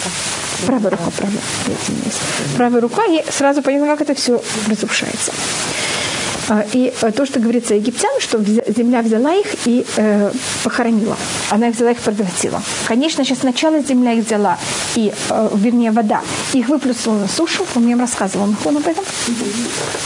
[0.66, 1.38] Правая рука, правая.
[2.56, 5.32] Правая рука, и сразу понятно, как это все разрушается.
[6.48, 10.30] А, и э, то, что говорится египтян, что земля взяла их и э,
[10.62, 11.16] похоронила.
[11.50, 12.62] Она их взяла, их проглотила.
[12.86, 14.58] Конечно, сейчас сначала земля их взяла,
[14.94, 16.20] и, э, вернее, вода,
[16.52, 17.64] их выплеснула на сушу.
[17.74, 19.04] Он мне рассказывал он об этом,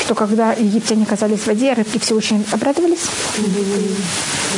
[0.01, 3.07] что когда египтяне оказались в воде, рыбки все очень обрадовались.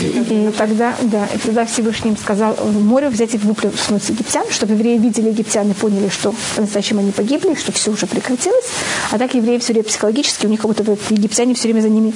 [0.01, 4.99] И тогда, да, и тогда Всевышний им сказал море взять и выплеснуть египтян, чтобы евреи
[4.99, 8.67] видели египтян и поняли, что по-настоящему они погибли, что все уже прекратилось.
[9.11, 12.13] А так евреи все время психологически, у них как будто египтяне все время за ними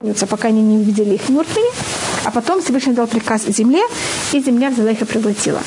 [0.00, 1.70] гонятся, пока они не увидели их мертвыми.
[2.24, 3.80] А потом Всевышний дал приказ земле,
[4.32, 5.60] и земля взяла их и проглотила.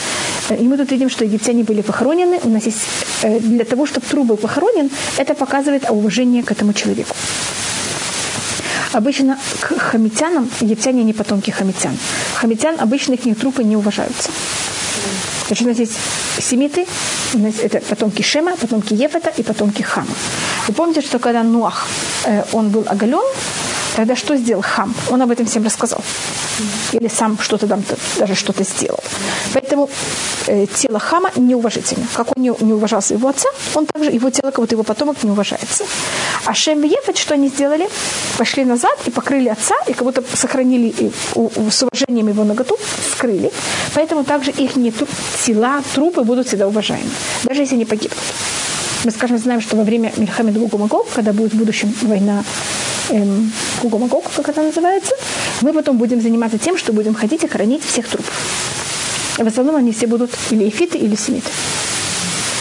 [0.49, 2.39] И мы тут видим, что египтяне были похоронены.
[2.43, 2.79] У нас есть
[3.23, 7.15] э, для того, чтобы труп был похоронен, это показывает о уважении к этому человеку.
[8.93, 11.97] Обычно к хамитянам египтяне не потомки хамитян.
[12.35, 14.31] Хамитян обычно их трупы не уважаются.
[15.47, 15.93] Значит, у нас есть
[16.39, 16.85] семиты,
[17.33, 20.07] у нас это потомки Шема, потомки Ефета и потомки Хама.
[20.67, 21.87] Вы помните, что когда Нуах,
[22.25, 23.23] э, он был оголен,
[23.97, 24.93] тогда что сделал Хам?
[25.09, 26.03] Он об этом всем рассказал.
[26.91, 27.83] Или сам что-то там
[28.19, 28.99] даже что-то сделал.
[29.53, 29.89] Поэтому
[30.45, 32.05] э, тело Хама неуважительно.
[32.13, 35.23] Как он не, не уважал своего отца, он также, его тело, как будто его потомок
[35.23, 35.83] не уважается.
[36.45, 37.89] А Шем и Ефет, что они сделали?
[38.37, 42.43] Пошли назад и покрыли отца, и как будто сохранили и, у, у, с уважением его
[42.43, 42.77] наготу,
[43.13, 43.51] скрыли.
[43.95, 44.93] Поэтому также их не,
[45.43, 47.09] тела, трупы будут всегда уважаемы,
[47.45, 48.19] даже если они погибнут.
[49.05, 52.43] Мы, скажем, знаем, что во время Мельхамеда Гугумагог, когда будет в будущем война
[53.09, 55.13] эм, Гугумагог, как это называется,
[55.61, 58.33] мы потом будем заниматься тем, что будем ходить и хранить всех трупов.
[59.37, 61.49] И в основном они все будут или эфиты, или семиты.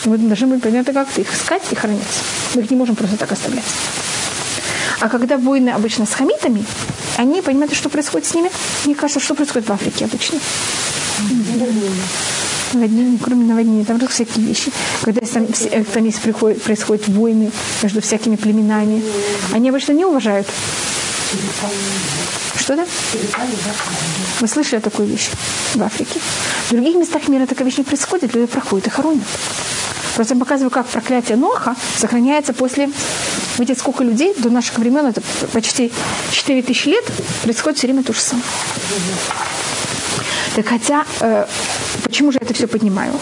[0.05, 2.03] Мы должны быть понятны, как их искать и хранить.
[2.55, 3.65] Мы их не можем просто так оставлять.
[5.01, 6.65] А когда войны обычно с хамитами,
[7.17, 8.51] они, понимаете, что происходит с ними?
[8.85, 10.39] Мне кажется, что происходит в Африке обычно
[12.75, 14.71] наводнение, кроме наводнения, там же всякие вещи.
[15.03, 15.47] Когда там,
[15.93, 17.51] там есть, приходят, происходят войны
[17.83, 19.03] между всякими племенами,
[19.53, 20.47] они обычно не уважают.
[22.59, 22.87] Что да?
[24.41, 25.31] Вы слышали такую вещь
[25.75, 26.21] в Африке?
[26.69, 29.25] В других местах мира такая вещь не происходит, люди проходят и хоронят.
[30.17, 32.91] Просто я показываю, как проклятие Ноха сохраняется после...
[33.59, 35.93] Видите, сколько людей до наших времен, это почти
[36.33, 37.05] 4 тысячи лет,
[37.43, 38.47] происходит все время то же самое.
[40.57, 41.45] Так хотя, э,
[42.05, 43.13] почему же я это все поднимаю?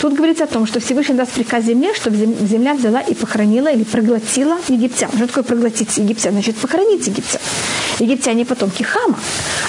[0.00, 3.84] Тут говорится о том, что Всевышний даст приказ земле, чтобы земля взяла и похоронила или
[3.84, 5.10] проглотила египтян.
[5.14, 6.32] Что такое проглотить египтян?
[6.32, 7.42] Значит, похоронить египтян.
[7.98, 9.18] Египтяне потомки Хама.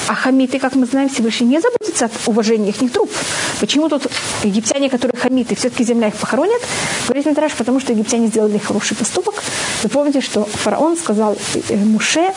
[0.08, 3.12] А хамиты, как мы знаем, Всевышний не заботится от уважения их труп.
[3.60, 4.08] Почему тут
[4.46, 6.62] египтяне, которые хамиты, все-таки земля их похоронят?
[7.08, 9.36] Говорит Митраш, потому что египтяне сделали хороший поступок.
[9.84, 11.36] Вы помните, что фараон сказал
[11.70, 12.32] э, Муше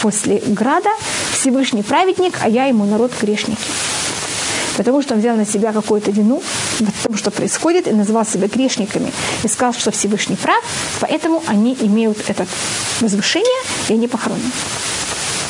[0.00, 0.88] после града,
[1.32, 3.60] Всевышний праведник, а я ему народ грешники
[4.76, 6.42] потому что он взял на себя какую-то вину
[6.78, 10.62] в том, что происходит, и называл себя грешниками, и сказал, что Всевышний прав,
[11.00, 12.46] поэтому они имеют это
[13.00, 14.50] возвышение, и они похоронены.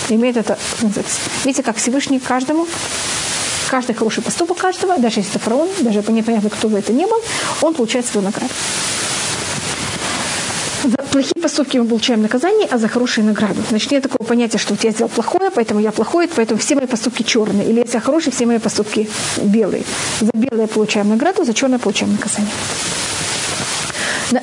[0.09, 0.59] Имеют это,
[1.45, 2.67] видите, как Всевышний каждому
[3.71, 7.19] каждый хороший поступок каждого, даже если это фараон, даже непонятно, кто бы это ни был,
[7.63, 8.53] он получает свою награду.
[11.13, 13.61] Плохие поступки мы получаем наказание, а за хорошие награду.
[13.69, 16.87] Значит, нет такого понятия, что вот я сделал плохое, поэтому я плохой, поэтому все мои
[16.87, 17.69] поступки черные.
[17.69, 19.11] Или если я хороший, все мои поступки
[19.43, 19.85] белые.
[20.21, 22.51] За белое получаем награду, за черное получаем наказание.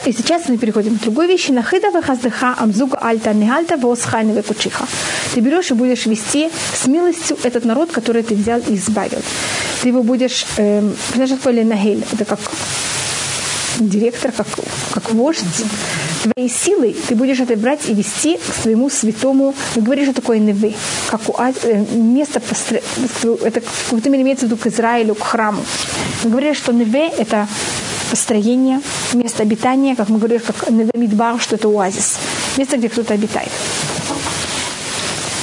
[0.06, 1.50] И сейчас мы переходим к другой вещи.
[1.50, 4.86] Нахида вахаздыха амзуга альта нехальта восхайна кучиха.
[5.34, 9.22] Ты берешь и будешь вести с милостью этот народ, который ты взял и избавил.
[9.82, 12.40] Ты его будешь, эм, знаешь, такое нагель, это как
[13.80, 14.48] директор, как,
[14.94, 15.40] как вождь,
[16.24, 20.40] твоей силой ты будешь это брать и вести к своему святому, мы говорим, что такое
[20.40, 20.74] невы,
[21.10, 22.42] как у, э, место,
[23.44, 25.64] это в какой-то мере имеется в виду к Израилю, к храму.
[26.24, 27.48] Мы говорим, что неве– это
[28.10, 28.82] построение,
[29.14, 32.18] место обитания, как мы говорим, как неве мидбар, что это оазис,
[32.58, 33.52] место, где кто-то обитает.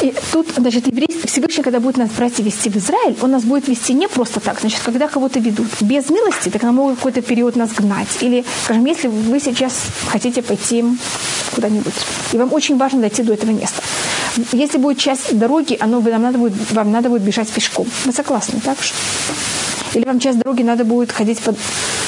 [0.06, 3.42] И тут, значит, еврейский Всевышний, когда будет нас брать и вести в Израиль, он нас
[3.42, 4.60] будет вести не просто так.
[4.60, 8.06] Значит, когда кого-то ведут без милости, так нам могут какой-то период нас гнать.
[8.20, 9.72] Или, скажем, если вы сейчас
[10.06, 10.84] хотите пойти
[11.56, 11.94] куда-нибудь,
[12.32, 13.82] и вам очень важно дойти до этого места.
[14.52, 17.88] Если будет часть дороги, оно, вам, надо будет, вам надо будет бежать пешком.
[18.04, 18.94] Вы согласны, так что?
[19.94, 21.56] Или вам часть дороги надо будет ходить под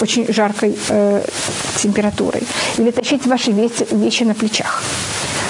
[0.00, 1.24] очень жаркой э,
[1.82, 2.44] температурой.
[2.76, 4.84] Или тащить ваши вещи, вещи на плечах.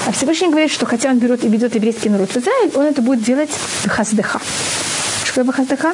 [0.07, 3.01] А Всевышний говорит, что хотя он берет и ведет еврейский народ в Израиль, он это
[3.01, 3.49] будет делать
[3.83, 4.39] в хаздеха.
[5.23, 5.93] Что такое хаздеха?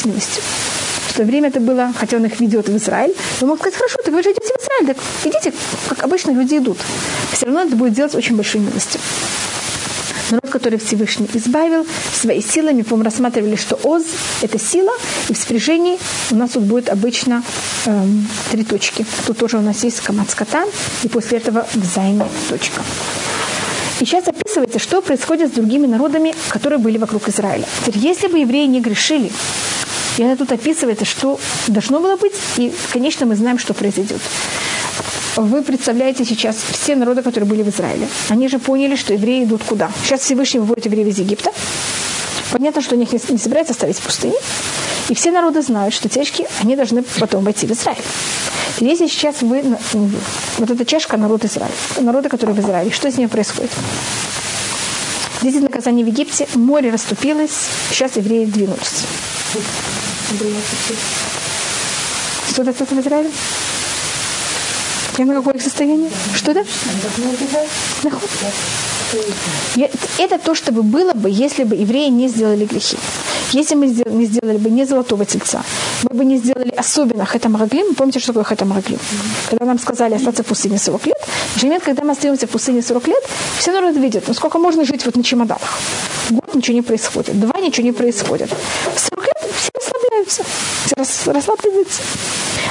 [0.00, 0.42] С милостью.
[1.08, 3.98] В то время это было, хотя он их ведет в Израиль, он мог сказать, хорошо,
[4.04, 5.52] так вы же идете в Израиль, так идите,
[5.88, 6.78] как обычно люди идут.
[7.32, 9.00] Все равно это будет делать очень большой милостью.
[10.30, 12.82] Народ, который Всевышний избавил своей силами.
[12.82, 14.04] По-моему, рассматривали, что Оз–
[14.42, 14.92] это сила,
[15.28, 15.98] и в спряжении
[16.30, 17.42] у нас тут будет обычно
[17.86, 19.06] эм, три точки.
[19.26, 20.64] Тут тоже у нас есть комат скота,
[21.02, 22.82] и после этого в займе точка.
[24.04, 27.64] Сейчас описывается, что происходит с другими народами, которые были вокруг Израиля.
[27.86, 29.32] Теперь, если бы евреи не грешили,
[30.18, 34.20] и это тут описывается, что должно было быть, и, конечно, мы знаем, что произойдет.
[35.36, 38.06] Вы представляете сейчас все народы, которые были в Израиле.
[38.28, 39.90] Они же поняли, что евреи идут куда?
[40.04, 41.50] Сейчас Всевышний выводит евреев из Египта.
[42.52, 44.36] Понятно, что они их не собираются оставить в пустыне.
[45.08, 48.04] И все народы знают, что течки, они должны потом войти в Израиль.
[48.80, 49.62] Если сейчас вы,
[50.58, 53.70] вот эта чашка народ Израиля, народы, которые в Израиле, что с ними происходит?
[55.40, 57.52] Здесь наказание в Египте, море расступилось,
[57.90, 59.04] сейчас евреи двинулись.
[62.50, 63.30] Что в Израиле?
[65.18, 66.10] Я на какое их состояние?
[66.34, 66.64] Что это?
[70.18, 72.96] Это то, что бы было бы, если бы евреи не сделали грехи.
[73.52, 75.62] Если мы не сделали бы не золотого тельца,
[76.10, 77.94] мы бы не сделали особенно хатамараглим.
[77.94, 78.98] Помните, что такое хатамараглим?
[79.50, 81.16] Когда нам сказали остаться в пустыне 40 лет,
[81.56, 83.24] в момент, когда мы остаемся в пустыне 40 лет,
[83.58, 85.78] все народ видят, ну сколько можно жить вот на чемоданах.
[86.30, 88.50] Год ничего не происходит, два ничего не происходит.
[88.94, 89.33] В 40 лет
[90.24, 90.44] расслабляются,
[90.94, 92.02] все расслабляются.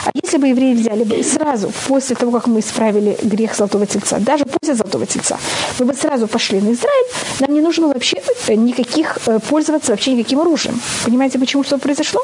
[0.05, 3.85] А если бы евреи взяли бы и сразу, после того, как мы исправили грех Золотого
[3.85, 5.37] Тельца, даже после Золотого Тельца,
[5.79, 7.05] мы бы сразу пошли на Израиль,
[7.39, 10.81] нам не нужно вообще э, никаких, э, пользоваться вообще никаким оружием.
[11.05, 12.21] Понимаете, почему что произошло?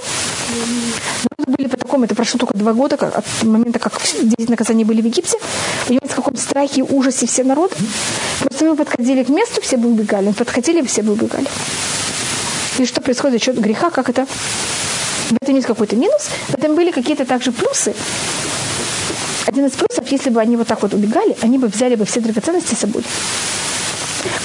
[1.37, 4.83] Мы были по такому, это прошло только два года как, от момента, как 10 наказаний
[4.83, 5.37] были в Египте.
[5.87, 7.75] Понимаете, в каком страхе и ужасе все народ.
[8.41, 10.27] Просто мы подходили к месту, все бы убегали.
[10.27, 11.47] Мы подходили, все бы убегали.
[12.79, 14.25] И что происходит за счет греха, как это
[15.29, 17.93] в этом есть какой-то минус, в этом были какие-то также плюсы.
[19.45, 22.19] Один из плюсов, если бы они вот так вот убегали, они бы взяли бы все
[22.19, 23.03] драгоценности с собой.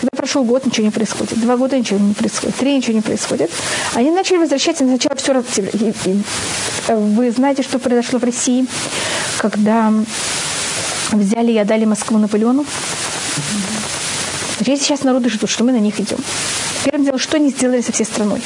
[0.00, 1.38] Когда прошел год, ничего не происходит.
[1.40, 2.56] Два года ничего не происходит.
[2.56, 3.50] Три ничего не происходит.
[3.94, 4.84] Они начали возвращаться.
[4.84, 5.70] Сначала все...
[6.88, 8.66] Э, вы знаете, что произошло в России,
[9.38, 9.92] когда
[11.12, 12.64] взяли и отдали Москву Наполеону?
[14.60, 16.18] Здесь сейчас народы ждут, что мы на них идем.
[16.84, 18.40] Первым делом, что они сделали со всей страной?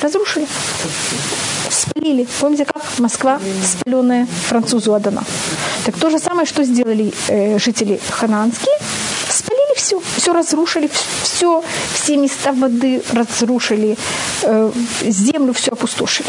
[0.00, 0.46] Разрушили.
[1.70, 2.26] Спалили.
[2.40, 5.24] Помните, как Москва спаленная французу отдана.
[5.84, 8.76] Так то же самое, что сделали э, жители хананские.
[9.28, 10.00] Спалили все.
[10.16, 10.90] Все разрушили.
[11.22, 11.62] Все,
[11.94, 13.96] все места воды разрушили.
[14.42, 16.28] Э, землю все опустошили.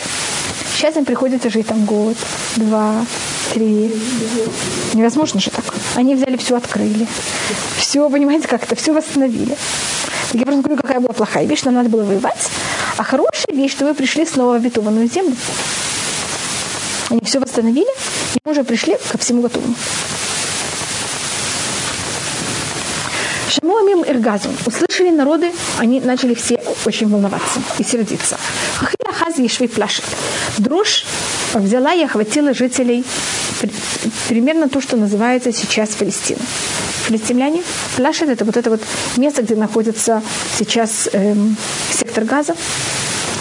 [0.75, 2.17] Сейчас им приходится жить там год,
[2.55, 3.05] два,
[3.53, 3.91] три.
[4.93, 5.65] Невозможно же так.
[5.95, 7.07] Они взяли все, открыли.
[7.77, 9.57] Все, понимаете, как это, все восстановили.
[10.33, 12.49] Я просто говорю, какая была плохая вещь, нам надо было воевать.
[12.97, 15.35] А хорошая вещь, что вы пришли снова в обетованную землю.
[17.09, 17.89] Они все восстановили,
[18.35, 19.75] и мы уже пришли ко всему готовому.
[23.51, 24.55] Шамуамим Иргазум.
[24.65, 28.37] Услышали народы, они начали все очень волноваться и сердиться.
[28.77, 30.05] Хахила хази швей плашет.
[30.57, 31.05] Дрожь
[31.53, 33.03] взяла и охватила жителей
[34.29, 36.39] примерно то, что называется сейчас Палестина.
[37.07, 37.61] Филистимляне,
[37.97, 38.81] Плашет– это вот это вот
[39.17, 40.21] место, где находится
[40.57, 41.57] сейчас эм,
[41.91, 42.55] сектор газа,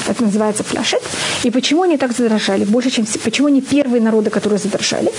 [0.09, 1.03] это называется Плашет.
[1.45, 2.65] И почему они так задрожали?
[2.65, 5.11] Больше, чем почему они первые народы, которые задрожали?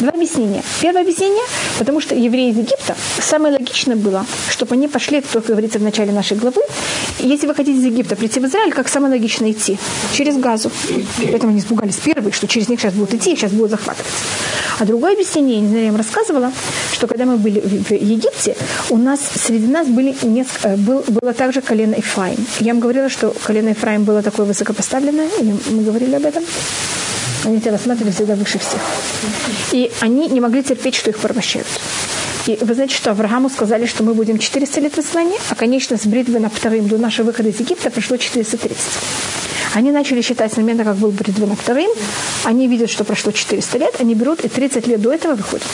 [0.00, 0.62] Два объяснения.
[0.80, 1.44] Первое объяснение,
[1.78, 6.12] потому что евреи из Египта, самое логичное было, чтобы они пошли, как говорится в начале
[6.12, 6.62] нашей главы,
[7.20, 9.78] если вы хотите из Египта прийти в Израиль, как самое логично идти?
[10.12, 10.70] Через Газу.
[11.18, 14.10] Поэтому они испугались первые, что через них сейчас будут идти, сейчас будут захватывать.
[14.78, 16.52] А другое объяснение, я не знаю, я вам рассказывала,
[16.92, 18.56] что когда мы были в Египте,
[18.90, 22.44] у нас среди нас были несколько, э, был, было также колено Ефраим.
[22.60, 26.44] Я вам говорила, что колено Ефраим было такое высокопоставленное, или мы говорили об этом?
[27.44, 28.80] Они тебя рассматривали всегда выше всех.
[29.72, 31.66] И они не могли терпеть, что их порабощают.
[32.46, 35.96] И вы знаете, что Аврааму сказали, что мы будем 400 лет в изгнании, а, конечно,
[35.96, 38.76] с бритвы на вторым до нашего выхода из Египта прошло 430.
[39.74, 41.90] Они начали считать с момента, как был бритвы на вторым,
[42.44, 45.66] они видят, что прошло 400 лет, они берут и 30 лет до этого выходят.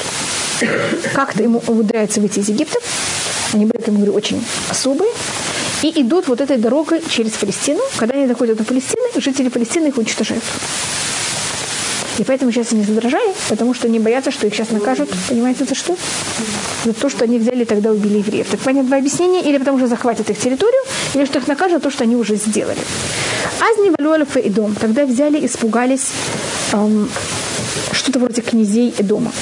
[1.12, 2.78] Как-то ему умудряется выйти из Египта.
[3.52, 5.10] Они были, я говорю, очень особые.
[5.82, 7.80] И идут вот этой дорогой через Палестину.
[7.96, 10.44] Когда они доходят до Палестины, жители Палестины их уничтожают.
[12.18, 15.08] И поэтому сейчас они задрожали, потому что они боятся, что их сейчас накажут.
[15.28, 15.96] Понимаете, за что?
[16.84, 18.46] За то, что они взяли и тогда убили евреев.
[18.50, 19.42] Так понятно два объяснения.
[19.42, 20.82] Или потому что захватят их территорию,
[21.14, 22.80] или что их накажут за то, что они уже сделали.
[23.60, 24.74] Азни валюалифа и дом.
[24.74, 26.08] Тогда взяли, испугались
[26.72, 27.08] эм,
[27.92, 29.32] что-то вроде князей Эдома.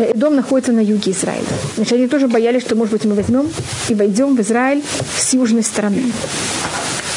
[0.00, 1.46] Эдом находится на юге Израиля.
[1.76, 3.48] Значит, они тоже боялись, что, может быть, мы возьмем
[3.88, 4.82] и войдем в Израиль
[5.16, 6.12] с южной стороны.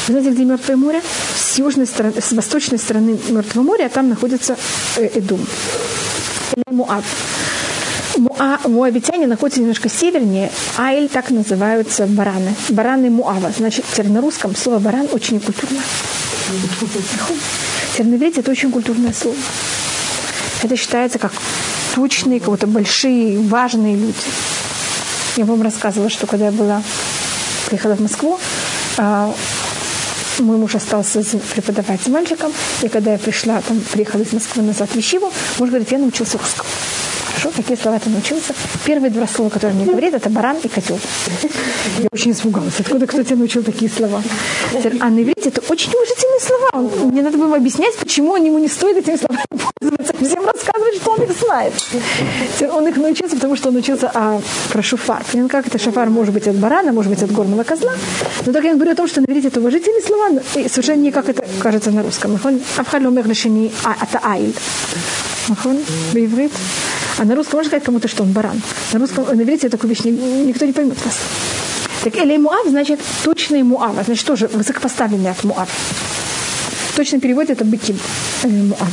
[0.06, 1.02] Вы знаете, где Мертвое море?
[1.36, 4.56] С южной стороны, с восточной стороны Мертвого моря, а там находится
[4.96, 5.40] э, Эдум.
[6.56, 6.64] Или.
[8.16, 10.50] Муа, муавитяне находятся немножко севернее.
[10.76, 12.54] Айль так называются бараны.
[12.68, 13.52] Бараны Муава.
[13.56, 15.80] Значит, на русском слово баран очень культурно.
[17.96, 19.36] Теперь это очень культурное слово.
[20.62, 21.32] Это считается как
[21.94, 24.14] тучные, как будто большие, важные люди.
[25.36, 26.82] Я вам рассказывала, что когда я была,
[27.66, 28.38] приехала в Москву,
[28.98, 29.32] а,
[30.38, 31.22] мой муж остался
[31.54, 35.68] преподавать с мальчиком, и когда я пришла, там, приехала из Москвы назад в Вещиву, муж
[35.68, 36.68] говорит, я научился русскому.
[37.40, 38.54] Хорошо, какие слова ты научился?
[38.84, 40.98] Первые два слова, которые мне говорит, это баран и котел.
[41.98, 44.22] Я очень испугалась, откуда кто тебе научил такие слова.
[45.00, 47.06] А на иврите это очень уважительные слова.
[47.10, 50.12] Мне надо было объяснять, почему ему не стоит этими словами пользоваться.
[50.14, 50.69] Всем рассказывать,
[51.20, 52.70] он.
[52.70, 54.40] Он их научился, потому что он учился а,
[54.72, 55.24] про шуфар.
[55.30, 57.92] Понятно, как это шафар может быть от барана, может быть от горного козла.
[58.46, 61.10] Но так я говорю о том, что на иврите это уважительные слова, и совершенно не
[61.10, 62.38] как это кажется на русском.
[62.76, 64.54] Авхаль умер лишени ата айль.
[66.12, 66.52] Бейврит.
[67.18, 68.60] А на русском можно сказать кому-то, что он баран.
[68.92, 71.18] На русском, на иврите такую вещь никто не поймет вас.
[72.02, 75.68] Так Элей Муав значит точный Муав, значит тоже высокопоставленный от Муав.
[76.96, 77.94] Точно перевод это быки
[78.42, 78.88] э, Муава.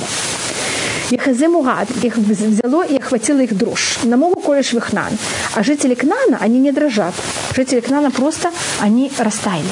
[1.10, 3.99] Яхазе Мугад, их взяло и охватило их дрожь.
[4.03, 5.18] На могу колешь вихнан.
[5.55, 7.14] А жители Кнана, они не дрожат.
[7.55, 8.51] Жители Кнана просто,
[8.82, 9.70] они растаяли.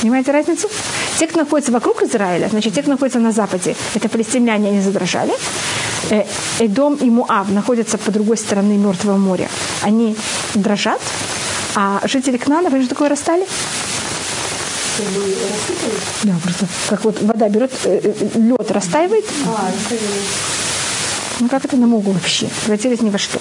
[0.00, 0.68] Понимаете разницу?
[1.18, 5.32] Те, кто находится вокруг Израиля, значит, те, кто находится на западе, это палестиняне, они задрожали.
[6.58, 9.48] Эдом и Муав находятся по другой стороне Мертвого моря.
[9.82, 10.16] Они
[10.54, 11.00] дрожат,
[11.74, 13.46] а жители Кнана, вы же такое растали?
[16.24, 19.24] Да, просто как вот вода берет, э, э, лед растаивает.
[19.46, 19.70] А,
[21.40, 22.48] ну как это на могу вообще?
[22.64, 23.38] Превратились ни во что.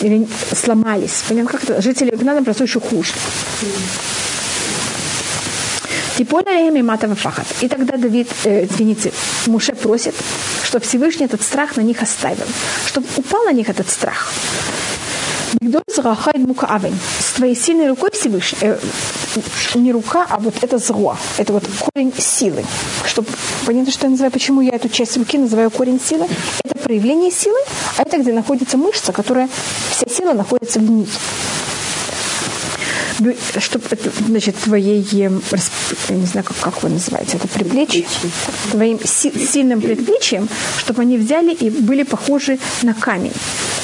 [0.00, 1.24] Или сломались.
[1.28, 1.82] Понятно, как это?
[1.82, 3.12] Жители Кнана просто еще хуже.
[6.16, 7.46] Типа и матова фахат.
[7.60, 9.12] И тогда Давид, э, извините,
[9.46, 10.14] Муше просит,
[10.64, 12.46] чтобы Всевышний этот страх на них оставил,
[12.86, 14.32] чтобы упал на них этот страх.
[17.20, 18.78] С твоей сильной рукой Всевышний, э,
[19.74, 22.64] не рука, а вот это зло, это вот корень силы.
[23.06, 23.28] Чтобы
[23.64, 26.26] понятно, что я называю, почему я эту часть руки называю корень силы.
[26.64, 27.58] Это проявление силы,
[27.96, 29.48] а это где находится мышца, которая
[29.90, 31.08] вся сила находится в ней
[33.60, 33.84] чтобы
[34.26, 38.06] значит, твоей, я не знаю, как, как вы называете это, приплечье,
[38.70, 40.48] твоим си, сильным предплечьем,
[40.78, 43.32] чтобы они взяли и были похожи на камень.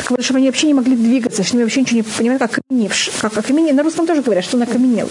[0.09, 3.15] Так чтобы они вообще не могли двигаться, чтобы они вообще ничего не понимали, как окаменевшие.
[3.21, 3.75] Как окаменел.
[3.75, 5.09] На русском тоже говорят, что он окаменел.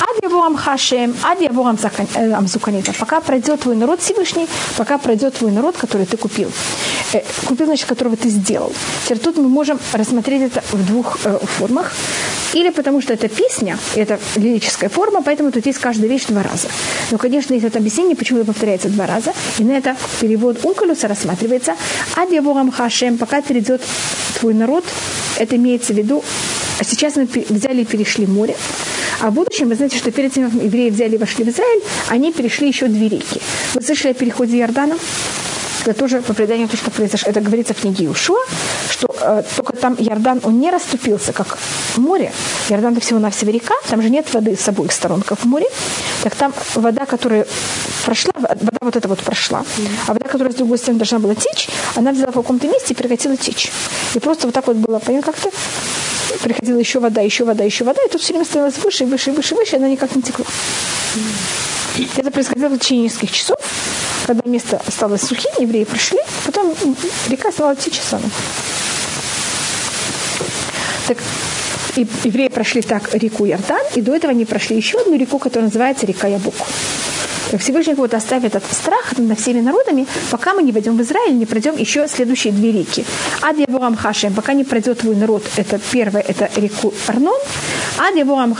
[0.00, 1.78] Адьявуам хашем, адьявуам
[2.14, 2.92] э, амзуканита.
[2.98, 6.50] Пока пройдет твой народ Всевышний, пока пройдет твой народ, который ты купил.
[7.14, 8.72] Э, купил, которого ты сделал.
[9.04, 11.92] Теперь тут мы можем рассмотреть это в двух э, формах.
[12.54, 16.68] Или потому что это песня, это лирическая форма, поэтому тут есть каждая вещь два раза.
[17.10, 19.32] Но, конечно, есть это объяснение, почему это повторяется два раза.
[19.58, 21.76] И на это перевод Ункалюса рассматривается.
[22.16, 23.82] Адьявуам хашем, пока придет
[24.38, 24.84] твой народ,
[25.38, 26.24] это имеется в виду,
[26.80, 28.56] а сейчас мы взяли и перешли море.
[29.20, 31.82] А в будущем, вы знаете, что перед тем, как евреи взяли и вошли в Израиль,
[32.08, 33.40] они перешли еще две реки.
[33.74, 34.96] Вы слышали о переходе Иордана?
[35.84, 37.30] Это тоже по преданию то, что произошло.
[37.30, 38.40] Это говорится в книге Ушуа,
[38.90, 41.58] что э, только там Иордан, он не расступился, как
[41.98, 42.32] море.
[42.70, 45.66] Иордан это всего-навсего река, там же нет воды с обоих сторон, как в море.
[46.22, 47.46] Так там вода, которая
[48.04, 49.64] прошла, вода вот эта вот прошла,
[50.06, 52.96] а вода, которая с другой стороны должна была течь, она взяла в каком-то месте и
[52.96, 53.70] прекратила течь.
[54.14, 55.50] И просто вот так вот было, понятно, как-то
[56.42, 59.54] приходила еще вода, еще вода, еще вода, и тут все время становилось выше, выше, выше,
[59.54, 60.46] выше, и она никак не текла.
[62.16, 63.56] Это происходило в течение нескольких часов,
[64.26, 66.74] когда место осталось сухим, евреи пришли, потом
[67.28, 68.24] река стала течь сама.
[71.06, 71.18] Так
[71.96, 76.06] евреи прошли так реку Ярдан, и до этого они прошли еще одну реку, которая называется
[76.06, 76.54] река Ябук.
[77.58, 81.46] Всевышний вот оставит этот страх над всеми народами, пока мы не войдем в Израиль, не
[81.46, 83.04] пройдем еще следующие две реки.
[83.42, 87.38] Ад Ябурам Хашем, пока не пройдет твой народ, это первое, это реку Арнон.
[87.98, 88.54] Ад Ябурам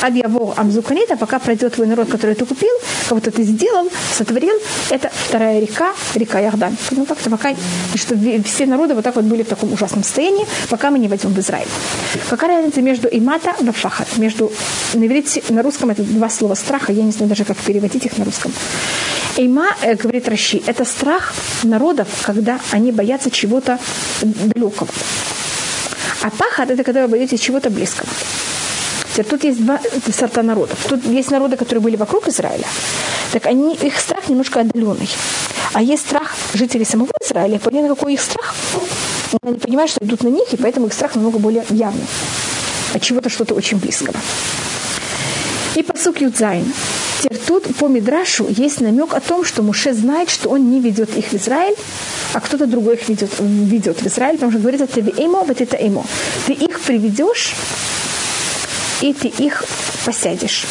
[0.00, 2.70] Адьявор Амзуканита, пока пройдет твой народ, который ты купил,
[3.08, 4.54] кого-то ты сделал, сотворил,
[4.90, 6.76] это вторая река, река Ярдан.
[6.90, 7.54] Ну, как-то пока,
[7.94, 11.32] что все народы вот так вот были в таком ужасном состоянии, пока мы не войдем
[11.32, 11.68] в Израиль.
[12.28, 14.08] Какая разница между имата и фахат?
[14.16, 14.50] Между,
[14.94, 15.06] на,
[15.50, 18.52] на русском это два слова страха, я не знаю даже, как переводить их на русском.
[19.36, 23.78] Эйма, э, говорит Раши, это страх народов, когда они боятся чего-то
[24.22, 24.90] далекого.
[26.22, 28.08] А пахат– это когда вы боитесь чего-то близкого.
[29.28, 29.80] Тут есть два
[30.12, 30.78] сорта народов.
[30.88, 32.66] Тут есть народы, которые были вокруг Израиля.
[33.32, 35.08] Так они, их страх немножко отдаленный.
[35.72, 37.58] А есть страх жителей самого Израиля.
[37.58, 38.54] Понятно, какой их страх?
[39.42, 42.06] Они понимают, что идут на них, и поэтому их страх намного более явный.
[42.94, 44.16] От чего-то что-то очень близкого.
[45.76, 46.72] И посук Юдзайн.
[47.46, 51.26] Тут по Мидрашу есть намек о том, что Муше знает, что он не ведет их
[51.26, 51.76] в Израиль,
[52.32, 55.76] а кто-то другой их ведет, ведет в Израиль, потому что говорится, ты эмо, вот это
[55.76, 56.04] эмо.
[56.46, 57.54] Ты их приведешь,
[59.02, 59.64] и ты их
[60.04, 60.64] посадишь.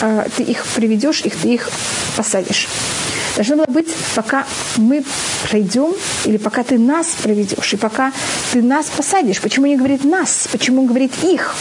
[0.00, 1.68] А, ты их приведешь, их, ты их
[2.16, 2.68] посадишь.
[3.36, 5.04] Должно было быть, пока мы
[5.48, 8.12] пройдем, или пока ты нас проведешь, и пока
[8.52, 9.40] ты нас посадишь.
[9.40, 10.48] Почему не говорит нас?
[10.50, 11.54] Почему он говорит их?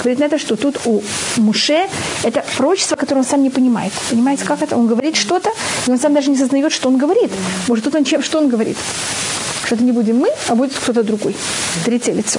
[0.00, 1.02] Говорит на это, что тут у
[1.36, 1.88] Муше
[2.22, 3.92] это пророчество, которое он сам не понимает.
[4.10, 4.76] Понимаете, как это?
[4.76, 5.50] Он говорит что-то,
[5.86, 7.30] и он сам даже не сознает, что он говорит.
[7.68, 8.76] Может, тут он чем, что он говорит?
[9.66, 11.34] Что это не будем мы, а будет кто-то другой.
[11.84, 12.38] Третье лицо.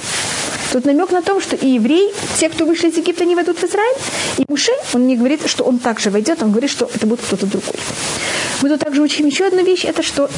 [0.72, 3.64] Тут намек на том, что и евреи, те, кто вышли из Египта, не войдут в
[3.64, 3.96] Израиль.
[4.38, 7.46] И Муше, он не говорит, что он также войдет, он говорит, что это будет кто-то
[7.46, 7.74] другой.
[8.60, 10.28] Мы тут также учим еще одну вещь, это что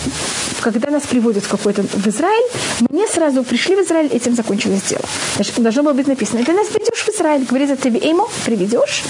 [0.61, 5.05] когда нас приводят какой-то в Израиль, мы не сразу пришли в Израиль, этим закончилось дело.
[5.36, 9.05] Значит, должно было быть написано, ты нас придешь в Израиль, говорит, ты эймо приведешь,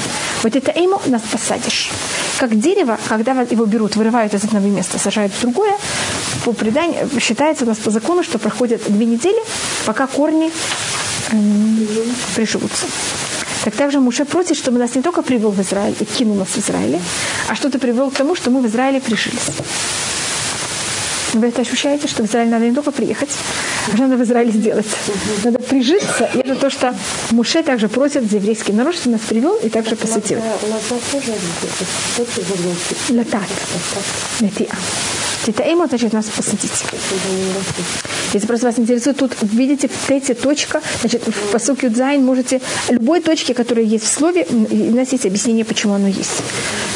[0.44, 1.90] вот это эймо нас посадишь.
[2.38, 5.76] Как дерево, когда его берут, вырывают из одного места, сажают в другое,
[6.44, 9.42] по преданию считается нас по закону, что проходят две недели,
[9.86, 10.50] пока корни
[11.32, 11.88] эм,
[12.34, 12.86] приживутся.
[13.64, 16.58] Так также Муше просит, чтобы нас не только привел в Израиль и кинул нас в
[16.58, 17.00] Израиле,
[17.48, 19.48] а что-то привел к тому, что мы в Израиле прижились.
[21.34, 23.30] Вы это ощущаете, что в Израиль надо не только приехать,
[23.86, 24.86] а что надо в Израиле сделать.
[25.44, 26.28] Надо прижиться.
[26.34, 26.94] И это то, что
[27.30, 30.40] Муше также просит за еврейский народ, что нас привел и также посетил.
[33.10, 33.48] Латат.
[34.40, 34.74] Латиа.
[35.44, 36.84] Титаима, значит, нас посадить.
[38.32, 43.54] Если просто вас интересует, тут видите тете точка, значит, в посуке Дзайн можете любой точке,
[43.54, 46.42] которая есть в слове, у нас есть объяснение, почему оно есть.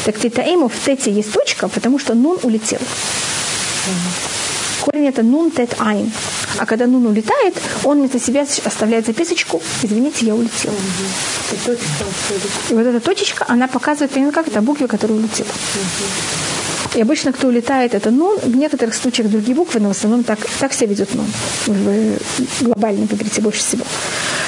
[0.05, 2.79] Так титаиму в тете есть точка, потому что нун улетел.
[4.81, 6.11] Корень это нун тет айн.
[6.57, 10.71] А когда нун улетает, он вместо себя оставляет записочку «Извините, я улетел».
[12.69, 15.49] И вот эта точечка, она показывает как это буквы, которые улетела.
[16.95, 18.37] И обычно, кто улетает, это нун.
[18.39, 21.27] В некоторых случаях другие буквы, но в основном так, так себя ведет нун.
[21.67, 22.17] Вы
[22.61, 23.83] глобально говорите больше всего.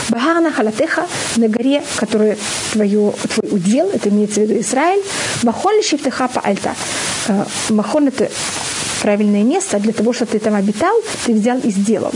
[0.10, 2.38] Бахарна халатеха на горе, которая
[2.72, 5.04] твое, твой удел, это имеется в виду Израиль.
[5.44, 6.74] Махон шифтеха альта.
[7.28, 8.30] Э, махон это
[9.02, 10.96] правильное место, для того, чтобы ты там обитал,
[11.26, 12.12] ты взял и сделал.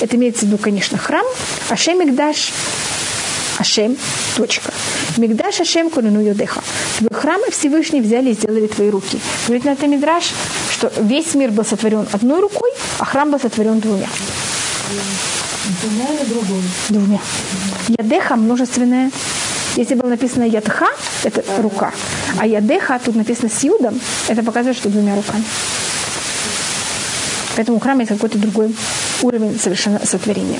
[0.00, 1.24] Это имеется в виду, конечно, храм,
[1.70, 2.52] а Шемикдаш
[3.60, 3.96] Ашем,
[4.36, 4.72] точка.
[5.18, 6.62] Мигдаш Ашем Курену Йодеха.
[6.98, 9.20] Твой храм Всевышний взяли и сделали твои руки.
[9.46, 10.32] Говорит на это Мидраш,
[10.72, 14.08] что весь мир был сотворен одной рукой, а храм был сотворен двумя.
[15.82, 16.62] Двумя или другой?
[16.88, 17.20] Двумя.
[17.88, 19.10] Ядеха множественное.
[19.76, 20.88] Если было написано ядха,
[21.22, 21.92] это рука,
[22.38, 25.44] а ядеха тут написано с юдом, это показывает, что двумя руками.
[27.60, 28.74] Поэтому у храма есть какой-то другой
[29.20, 30.58] уровень совершенно сотворения.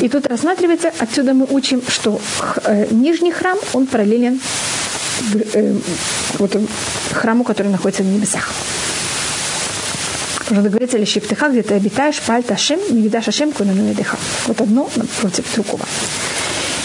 [0.00, 2.20] И тут рассматривается, отсюда мы учим, что
[2.64, 4.40] э, нижний храм, он параллелен
[5.54, 5.76] э,
[6.38, 6.56] вот,
[7.12, 8.50] храму, который находится в небесах.
[10.50, 14.16] Уже говорится, лишь где ты обитаешь, пальта Шем, не видишь Ашем, куда на дыха.
[14.48, 15.84] Вот одно против другого.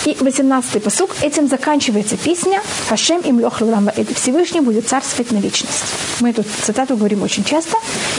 [0.05, 5.83] И 18-й посук, этим заканчивается песня «Хашем им лех это Всевышний будет царствовать на вечность.
[6.19, 7.77] Мы эту цитату говорим очень часто.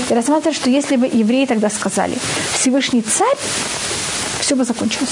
[0.08, 2.16] И рассматриваем, что если бы евреи тогда сказали
[2.54, 3.36] «Всевышний царь»,
[4.40, 5.10] все бы закончилось.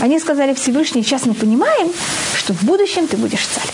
[0.00, 1.92] Они сказали Всевышний, сейчас мы понимаем,
[2.36, 3.70] что в будущем ты будешь царь.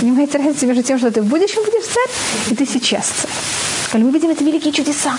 [0.00, 3.55] Понимаете разницу между тем, что ты в будущем будешь царь, и ты сейчас царь.
[3.96, 5.18] Сказали, мы видим это великие чудеса.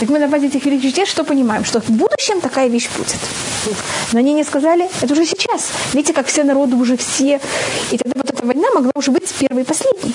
[0.00, 1.66] Так мы на базе этих великих чудес что понимаем?
[1.66, 3.14] Что в будущем такая вещь будет.
[4.12, 5.70] Но они не сказали, это уже сейчас.
[5.92, 7.38] Видите, как все народы уже все.
[7.90, 10.14] И тогда вот эта война могла уже быть первой и последней.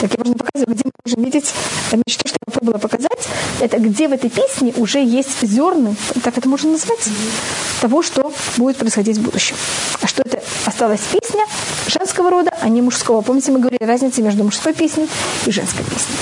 [0.00, 1.52] Так я можно показывать, где мы можем видеть,
[1.90, 3.28] значит, то, что я попробовала показать,
[3.60, 7.00] это где в этой песне уже есть зерны, так это можно назвать,
[7.80, 9.56] того, что будет происходить в будущем.
[10.00, 11.44] А что это осталась песня
[11.88, 13.22] женского рода, а не мужского.
[13.22, 15.08] Помните, мы говорили разницу между мужской песней
[15.46, 16.16] и женской песней.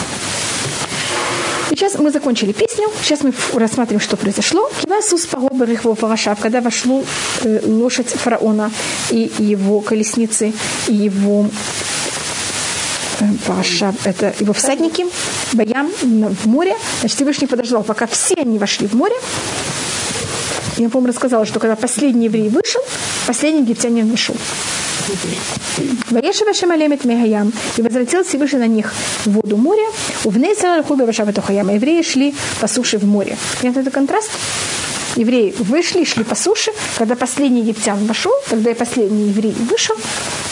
[1.68, 4.70] Сейчас мы закончили песню, сейчас мы рассмотрим, что произошло.
[4.80, 7.04] Кивасус Парашав, когда вошло
[7.42, 8.70] э, лошадь фараона
[9.10, 10.54] и его колесницы,
[10.86, 11.46] и его
[13.46, 15.06] Паша, это его всадники,
[15.52, 16.74] Баям в море.
[17.00, 19.14] Значит, Всевышний подождал, пока все они вошли в море.
[20.76, 22.82] Я, по-моему, рассказала, что когда последний еврей вышел,
[23.26, 24.36] последний египтянин вышел.
[26.10, 27.52] Ваешева Шамалемет Мегаям.
[27.76, 28.92] И возвратил Всевышний на них
[29.24, 29.86] в воду моря.
[30.24, 31.74] У Внейсера Хубе Вашабатухаяма.
[31.74, 33.36] Евреи шли по суше в море.
[33.60, 34.30] Понятно это контраст?
[35.16, 36.72] Евреи вышли, шли по суше.
[36.98, 39.96] Когда последний египтян вошел, тогда и последний еврей вышел,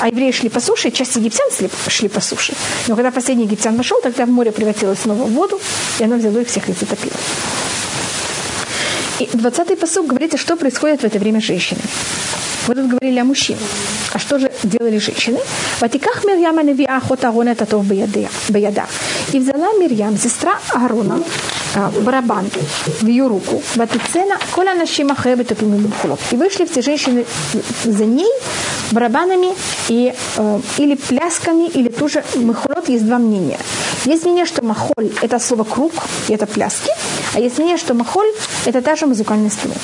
[0.00, 1.48] а евреи шли по суше, и часть египтян
[1.88, 2.54] шли по суше.
[2.88, 5.60] Но когда последний египтян вошел, тогда в море превратилось снова в воду,
[5.98, 7.12] и оно взяло их всех и затопило.
[9.20, 11.84] И 20-й посуд говорит, что происходит в это время с женщинами.
[12.66, 13.60] Вы тут говорили о мужчинах.
[14.12, 15.38] А что же делали женщины?
[15.80, 18.86] Ватиках Мирьяма Невиа Охот Аарона это то в Баяда.
[19.32, 21.63] И взяла Мирьям, сестра Аарона, а,
[22.04, 22.50] барабан
[23.00, 23.62] в ее руку.
[23.76, 25.52] Ватицена Коля Нашима Хэбет
[26.32, 27.24] И вышли все женщины
[27.84, 28.30] за ней
[28.92, 29.54] барабанами
[29.88, 32.88] и, э, или плясками, или тоже махолот.
[32.88, 33.58] Есть два мнения.
[34.04, 35.92] Есть мнение, что махоль– это слово круг,
[36.28, 36.90] и это пляски.
[37.34, 38.28] А есть мнение, что махоль–
[38.66, 39.80] это та же музыкальный инструмент.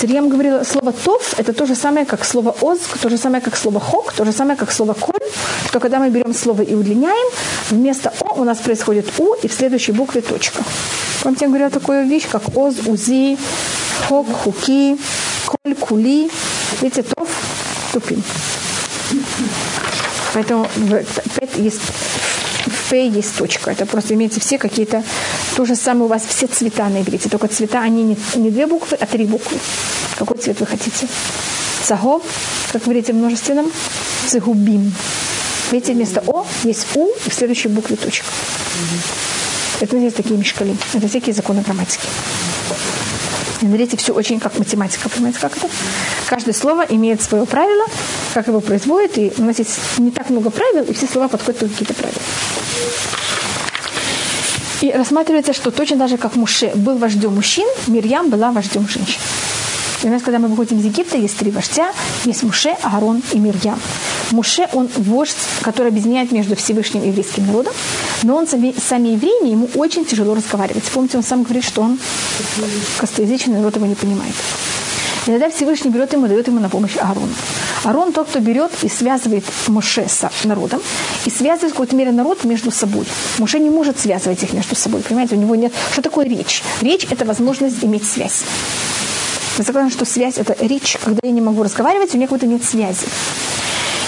[0.00, 3.56] Сирьям говорила, слово «тов»– это то же самое, как слово «оз», то же самое, как
[3.56, 5.28] слово «хок», то же самое, как слово «коль»,
[5.68, 7.32] что когда мы берем слово и удлиняем,
[7.70, 10.62] вместо «о» у нас происходит «у», и в следующей букве точка.
[11.22, 13.36] Помните, я говорила такую вещь, как «оз», «узи»,
[14.08, 14.96] «хок», «хуки»,
[15.46, 16.30] «коль», «кули».
[16.80, 17.28] Видите, «тов»–
[17.92, 18.22] «тупим».
[20.34, 20.68] Поэтому
[21.56, 21.80] есть
[22.90, 23.70] П есть точка.
[23.70, 25.02] Это просто имеется все какие-то...
[25.56, 27.28] То же самое у вас все цвета на иврите.
[27.28, 29.58] Только цвета, они не, не две буквы, а три буквы.
[30.16, 31.06] Какой цвет вы хотите?
[31.84, 32.22] Цагов,
[32.72, 33.70] как в множественном,
[34.26, 34.92] цигубим.
[35.70, 38.26] Видите, вместо О есть У, и в следующей букве точка.
[39.80, 40.76] Это называется такие мешкали.
[40.94, 42.06] Это всякие законы грамматики.
[43.60, 45.08] Смотрите, все очень как математика.
[45.08, 45.68] Понимаете, как это?
[46.28, 47.86] Каждое слово имеет свое правило,
[48.34, 49.18] как его производит.
[49.18, 52.20] И у нас есть не так много правил, и все слова подходят под какие-то правила.
[54.80, 59.20] И рассматривается, что точно так же, как Муше был вождем мужчин, Мирьям была вождем женщин.
[60.02, 61.92] И у нас, когда мы выходим из Египта, есть три вождя.
[62.24, 63.80] Есть Муше, Аарон и Мирьям.
[64.30, 67.74] Муше, он вождь, который объединяет между Всевышним и еврейским народом.
[68.22, 70.84] Но он сами, сами евреи, ему очень тяжело разговаривать.
[70.84, 71.98] Помните, он сам говорит, что он
[72.98, 74.34] костоязычный, народ его не понимает.
[75.28, 77.28] И тогда Всевышний берет ему, дает ему на помощь Аарону.
[77.84, 80.80] Аарон тот, кто берет и связывает Моше с народом,
[81.26, 83.04] и связывает в какой-то мере народ между собой.
[83.36, 85.70] Моше не может связывать их между собой, понимаете, у него нет...
[85.92, 86.62] Что такое речь?
[86.80, 88.42] Речь– это возможность иметь связь.
[89.58, 92.64] Мы согласны, что связь– это речь, когда я не могу разговаривать, у меня какой-то нет
[92.64, 93.04] связи.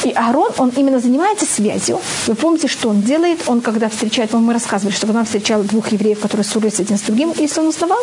[0.04, 2.00] И Аарон, он именно занимается связью.
[2.26, 3.40] Вы помните, что он делает?
[3.46, 7.34] Он, когда встречает, мы рассказывали, что он встречал двух евреев, которые ссорились один с другим,
[7.36, 7.98] если он узнавал,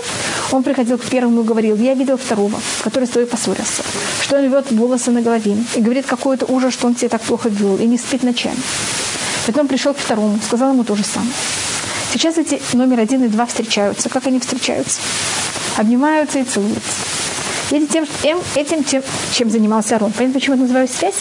[0.51, 3.81] он приходил к первому и говорил, я видел второго, который с тобой поссорился,
[4.21, 7.49] что он рвет волосы на голове и говорит какой-то ужас, что он тебя так плохо
[7.49, 8.59] вел и не спит ночами.
[9.47, 11.31] Потом пришел к второму, сказал ему то же самое.
[12.11, 14.09] Сейчас эти номер один и два встречаются.
[14.09, 14.99] Как они встречаются?
[15.77, 16.81] Обнимаются и целуются.
[17.71, 20.11] Видите, тем, этим, чем, чем занимался Арон.
[20.13, 21.15] Понятно, почему это называют связь?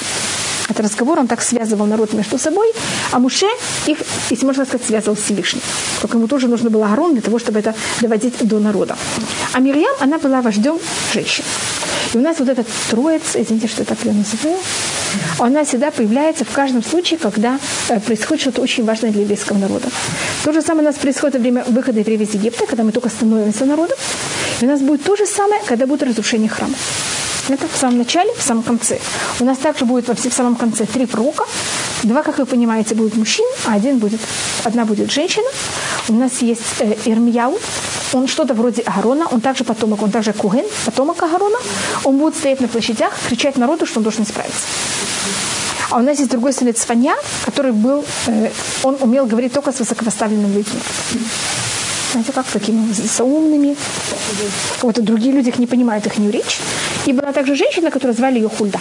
[0.69, 2.73] Этот разговор, он так связывал народ между собой,
[3.13, 3.47] а Муше
[3.87, 3.99] их,
[4.31, 5.63] если можно сказать, связывал с Всевышним.
[6.01, 8.97] Только ему тоже нужно было Арон для того, чтобы это доводить до народа.
[9.53, 10.79] А Мирьям, она была вождем
[11.13, 11.45] женщин.
[12.13, 14.59] И у нас вот этот троец, извините, что я так ее называю,
[15.39, 17.59] она всегда появляется в каждом случае, когда
[17.89, 19.89] э, происходит что-то очень важное для еврейского народа.
[20.45, 23.09] То же самое у нас происходит во время выхода евреев из Египта, когда мы только
[23.09, 23.97] становимся народом.
[24.61, 26.75] И у нас будет то же самое, когда будет разрушение храма.
[27.49, 28.99] Это в самом начале, в самом конце.
[29.41, 31.45] У нас также будет во в самом конце три пророка.
[32.03, 34.21] Два, как вы понимаете, будут мужчин, а один будет,
[34.65, 35.49] одна будет женщина.
[36.09, 37.59] У нас есть э, Ирмияу,
[38.13, 41.59] он что-то вроде Агарона, он также потомок, он также Куген, потомок Агарона.
[42.05, 44.67] Он будет стоять на площадях, кричать народу, что он должен исправиться.
[45.91, 48.51] А у нас есть другой сын Цфанья, который был, э,
[48.83, 50.81] он умел говорить только с высокопоставленными людьми
[52.17, 53.77] знаете, как такими заумными.
[54.83, 56.61] Вот другие люди их не понимают их не речь.
[57.07, 58.81] И была также женщина, которую звали ее Хульда.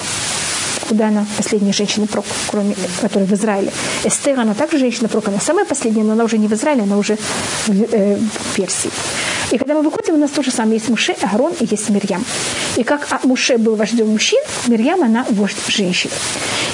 [0.88, 3.72] Куда она последняя женщина прок, кроме которой в Израиле.
[4.04, 6.98] Эстер, она также женщина прок, она самая последняя, но она уже не в Израиле, она
[6.98, 7.18] уже
[7.68, 8.92] в, э, в Персии.
[9.52, 10.76] И когда мы выходим, у нас то же самое.
[10.76, 12.24] Есть Муше, Агарон и есть Мирьям.
[12.78, 16.10] И как а, Муше был вождем мужчин, Мирьям, она вождь женщин.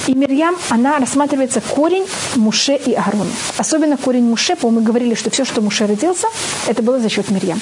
[0.06, 2.06] И Мирьям, она рассматривается корень
[2.36, 3.30] Муше и Агарона.
[3.58, 6.26] Особенно корень Муше, по мы говорили, что все, что Муше родился,
[6.66, 7.60] это было за счет Мирьям.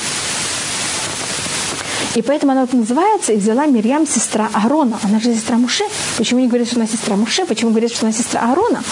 [2.16, 4.98] И поэтому она вот называется, и взяла Мирьям сестра Аарона.
[5.04, 5.84] Она же сестра Муше.
[6.18, 7.44] Почему не говорят, что она сестра Муше?
[7.44, 8.82] Почему говорят, что она сестра Аарона?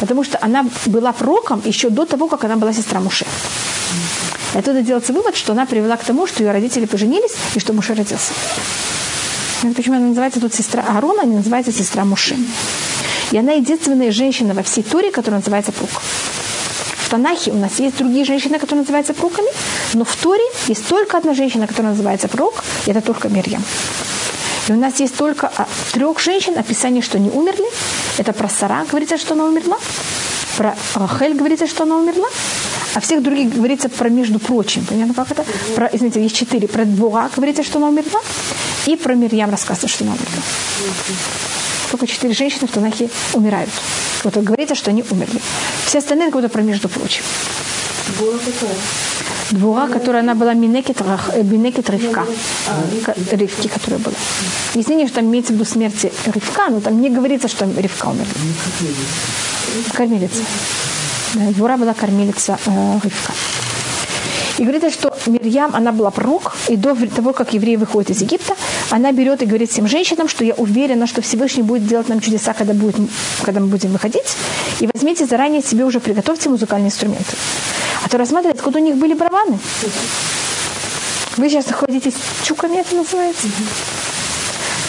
[0.00, 3.24] Потому что она была пророком еще до того, как она была сестра Муше.
[4.56, 7.74] И оттуда делается вывод, что она привела к тому, что ее родители поженились и что
[7.74, 8.32] Муше родился.
[9.76, 12.38] Почему она называется тут сестра Аарона, а не называется сестра Муши.
[13.32, 15.90] И она единственная женщина во всей Туре, которая называется Прук.
[15.90, 19.50] В Танахе у нас есть другие женщины, которые называются пруками,
[19.92, 23.62] но в Торе есть только одна женщина, которая называется прок, и это только Мирьям.
[24.68, 27.66] И у нас есть только а, трех женщин, описание, что они умерли.
[28.16, 29.76] Это про Сара говорится, что она умерла.
[30.56, 32.28] Про Рахель говорится, что она умерла.
[32.96, 34.82] А всех других говорится про между прочим.
[34.86, 35.44] Понятно, как это?
[35.74, 36.66] Про, извините, есть четыре.
[36.66, 38.20] Про Двора говорится, что она умерла.
[38.86, 40.42] И про Мирьям рассказывается, что она умерла.
[41.90, 43.68] Только четыре женщины в Танахе умирают.
[44.24, 45.38] Вот говорится, что они умерли.
[45.84, 47.22] Все остальные как будто про между прочим.
[49.50, 50.98] Двора, которая она была Минекет,
[51.42, 52.24] Минекет Ривка.
[53.30, 54.16] Ривки, которая была.
[54.72, 58.32] Если что там имеется в виду смерти Ривка, но там не говорится, что Ривка умерла.
[59.92, 60.42] Кормилица.
[61.54, 63.32] Двора была кормилица э, Ривка.
[64.58, 68.54] И говорится, что Мирьям, она была пророк, и до того, как евреи выходят из Египта,
[68.90, 72.54] она берет и говорит всем женщинам, что я уверена, что Всевышний будет делать нам чудеса,
[72.54, 72.96] когда, будет,
[73.42, 74.36] когда мы будем выходить.
[74.80, 77.36] И возьмите заранее себе уже приготовьте музыкальные инструменты.
[78.02, 79.58] А то рассматривать, откуда у них были барабаны.
[81.36, 82.14] Вы сейчас находитесь
[82.44, 83.48] чуками, это называется.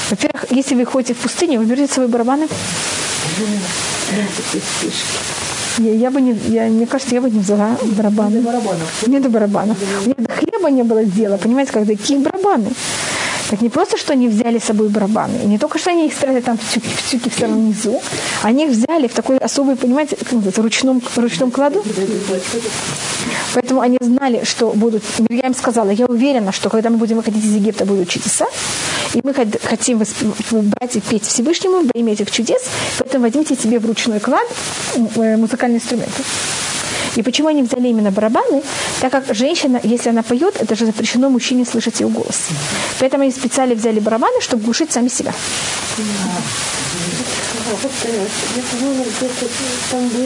[0.09, 2.47] Во-первых, если вы ходите в пустыню, вы берете свои барабаны.
[5.79, 8.35] Я, я бы не, я, мне кажется, я бы не взяла барабаны.
[8.35, 9.07] Не до барабанов.
[9.07, 9.77] Не до барабанов.
[10.05, 12.69] Меня до хлеба не было дела, понимаете, когда какие барабаны.
[13.49, 16.13] Так не просто, что они взяли с собой барабаны, и не только, что они их
[16.13, 18.01] спрятали там в тюке, в, тюке в самом низу,
[18.43, 21.83] они их взяли в такой особый, понимаете, как называется, ручном, ручном кладу.
[23.53, 25.03] Поэтому они знали, что будут...
[25.29, 28.45] Я им сказала, я уверена, что когда мы будем выходить из Египта, будут чудеса,
[29.13, 30.03] и мы хотим
[30.51, 32.61] брать и петь Всевышнему во этих чудес,
[32.99, 34.45] поэтому возьмите себе в ручной клад
[34.95, 36.23] э, музыкальные инструменты.
[37.17, 38.61] И почему они взяли именно барабаны?
[39.01, 42.49] Так как женщина, если она поет, это же запрещено мужчине слышать ее голос.
[42.99, 45.33] Поэтому они специально взяли барабаны, чтобы глушить сами себя.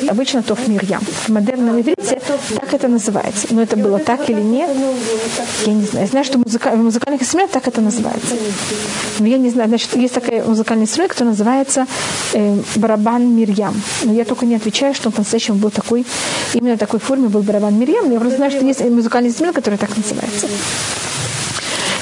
[0.09, 1.01] Обычно то в Мирьям.
[1.01, 2.21] В модерном иврите
[2.55, 3.47] так это называется.
[3.49, 4.69] Но это было так или нет,
[5.65, 6.05] я не знаю.
[6.05, 8.35] Я знаю, что в музыкальных инструментах так это называется.
[9.19, 9.69] Но я не знаю.
[9.69, 11.85] Значит, есть такой музыкальный инструмент, который называется
[12.33, 13.81] э, барабан Мирьям.
[14.03, 16.05] Но я только не отвечаю, что он по-настоящему был такой,
[16.53, 18.07] именно такой форме был барабан Мирьям.
[18.07, 20.47] Но я просто знаю, что есть музыкальный инструмент, который так называется.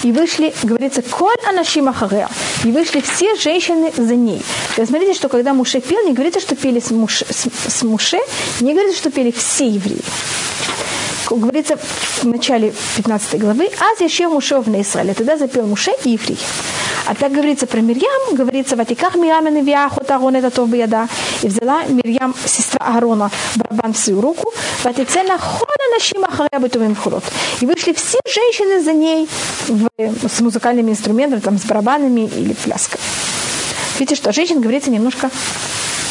[0.03, 2.29] И вышли, говорится, коль анашима хареа.
[2.63, 4.41] И вышли все женщины за ней.
[4.77, 8.19] Есть смотрите, что когда Муше пел, не говорится, что пели с Муше, с, с Муше
[8.61, 10.01] не говорится, что пели все евреи
[11.37, 11.77] говорится
[12.21, 15.13] в начале 15 главы, «Аз еще Муше в Израиле».
[15.13, 16.37] Тогда запел Муше и еврей.
[17.05, 21.07] А так говорится про Мирьям, говорится, «Ватиках Мирьям и Навиахот Аарон это то яда».
[21.41, 24.53] И взяла Мирьям, сестра Аарона, барабан в свою руку,
[24.83, 27.23] «Ватицена хона нашим ахаря бытовым вхорот».
[27.61, 29.27] И вышли все женщины за ней
[29.67, 29.87] в,
[30.27, 32.99] с музыкальными инструментами, там, с барабанами или пляской.
[33.97, 35.29] Видите, что женщин говорится немножко,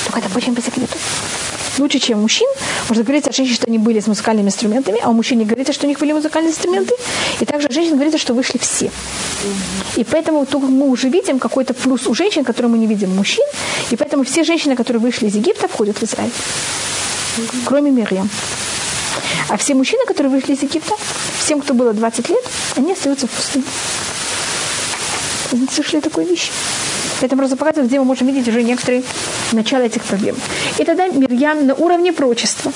[0.05, 0.97] только это очень по секрету
[1.79, 2.49] лучше, чем мужчин.
[2.89, 5.87] Можно говорить о женщинах, что они были с музыкальными инструментами, а у мужчин говорится, что
[5.87, 6.95] у них были музыкальные инструменты.
[7.41, 8.91] И также женщин говорится, что вышли все.
[9.97, 13.45] И поэтому мы уже видим какой-то плюс у женщин, который мы не видим у мужчин.
[13.91, 16.33] И поэтому все женщины, которые вышли из Египта, входят в Израиль.
[17.65, 18.29] Кроме Мирьям.
[19.49, 20.95] А все мужчины, которые вышли из Египта,
[21.39, 22.45] всем, кто было 20 лет,
[22.77, 23.65] они остаются в пустыне.
[25.53, 26.51] Вы слышали такую вещь?
[27.21, 29.03] Это просто показывает, где мы можем видеть уже некоторые
[29.53, 30.37] начала этих проблем.
[30.79, 32.73] И тогда Мирьям на уровне прочества,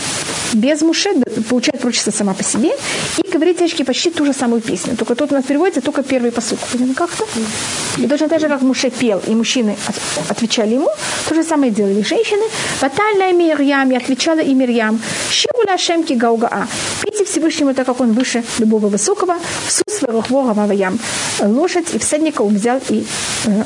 [0.54, 1.10] без Муше,
[1.48, 2.70] получает прочество сама по себе
[3.18, 4.96] и говорит девочки почти ту же самую песню.
[4.96, 6.58] Только тут у нас переводится только первый посыл.
[6.72, 7.24] Понятно как-то?
[7.98, 9.76] И точно так же, как Муше пел, и мужчины
[10.28, 10.88] отвечали ему,
[11.28, 12.44] то же самое делали женщины.
[12.80, 15.00] Батальная Мирьям, и отвечала и Мирьям.
[15.30, 16.68] Шиуля Шемки Гаугаа.
[17.02, 19.36] Пейте Всевышнему, так как он выше любого высокого,
[19.66, 20.98] в сус Маваям.
[21.40, 23.04] Лошадь и всадника он взял и
[23.46, 23.62] э,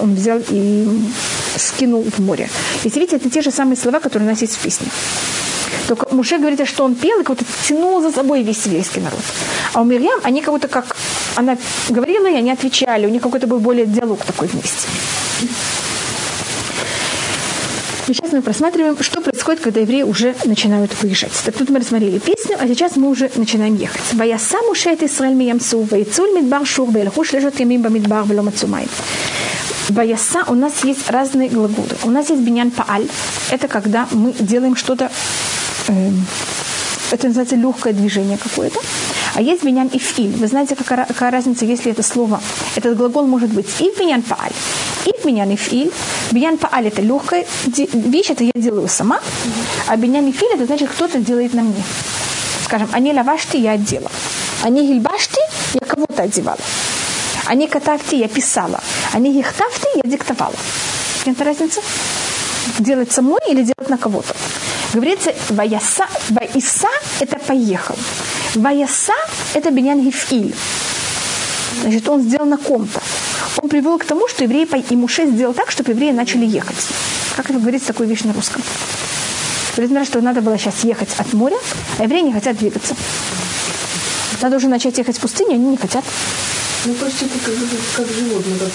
[0.00, 0.86] он взял и
[1.56, 2.48] скинул в море.
[2.84, 4.88] И видите, это те же самые слова, которые у нас есть в песне.
[5.88, 9.20] Только Муше говорит, что он пел и как-то тянул за собой весь еврейский народ.
[9.72, 10.84] А у Мирьям они как будто как...
[11.34, 11.56] Она
[11.88, 13.06] говорила, и они отвечали.
[13.06, 14.86] У них какой-то был более диалог такой вместе.
[18.06, 21.32] И сейчас мы просматриваем, что происходит, когда евреи уже начинают выезжать.
[21.44, 24.02] Так тут мы рассмотрели песню, а сейчас мы уже начинаем ехать.
[24.12, 28.88] Ваяса мушет Исраэль миямсу, ваицуль мидбар шур, ваилхуш лежат ямим бамидбар, вело мацумай.
[29.88, 31.88] Ваяса у нас есть разные глаголы.
[32.02, 33.06] У нас есть биньян пааль.
[33.50, 35.10] Это когда мы делаем что-то,
[37.10, 38.80] это называется легкое движение какое-то.
[39.34, 40.30] А есть биньян и филь.
[40.36, 42.40] Вы знаете, какая, какая разница, если это слово,
[42.76, 44.52] этот глагол может быть и биньян пааль,
[45.06, 45.92] и биньян и филь.
[46.32, 49.20] Биньян пааль это легкая вещь, это я делаю сама.
[49.86, 51.82] А биньян и филь это значит, кто-то делает на мне.
[52.64, 54.10] Скажем, они лавашти, я одела.
[54.62, 55.40] Они гильбашти,
[55.74, 56.58] я кого-то одевала.
[57.46, 58.80] Они катавти, я писала.
[59.12, 60.54] Они гихтавти, я диктовала.
[61.24, 61.80] Какая разница?
[62.78, 64.34] Делать самой или делать на кого-то?
[64.94, 66.88] Говорится, ваяса, ваиса–
[67.20, 67.96] это поехал.
[68.54, 69.12] Ваяса–
[69.54, 70.54] это биньян гифиль.
[71.82, 73.00] Значит, он сделал на ком-то.
[73.62, 76.76] Он привел к тому, что евреи и Муше сделал так, чтобы евреи начали ехать.
[77.36, 78.62] Как это говорится такую вещь на русском?
[79.76, 81.56] Говорит, что надо было сейчас ехать от моря,
[81.98, 82.96] а евреи не хотят двигаться.
[84.40, 86.04] Надо уже начать ехать в пустыню, они не хотят.
[86.84, 87.54] Ну, почти как,
[87.96, 88.68] как животное, как.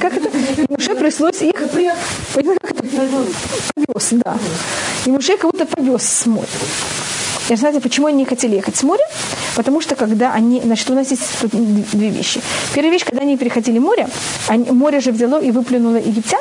[0.00, 0.30] Как это?
[0.68, 1.54] Муше пришлось их...
[2.34, 2.82] Понятно, как это?
[2.84, 4.38] Повез, да.
[5.06, 6.46] И Муше кого-то повез с моря.
[7.48, 9.04] И знаете, почему они не хотели ехать с моря?
[9.56, 12.40] Потому что когда они, значит, у нас есть тут две вещи.
[12.74, 14.08] Первая вещь, когда они переходили море,
[14.48, 16.40] они, море же взяло и выплюнуло египтян.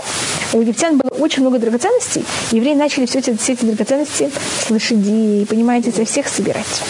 [0.53, 2.23] У египтян было очень много драгоценностей.
[2.51, 4.31] Евреи начали все эти, все эти драгоценности
[4.65, 6.83] с лошадей, понимаете, со всех собирать.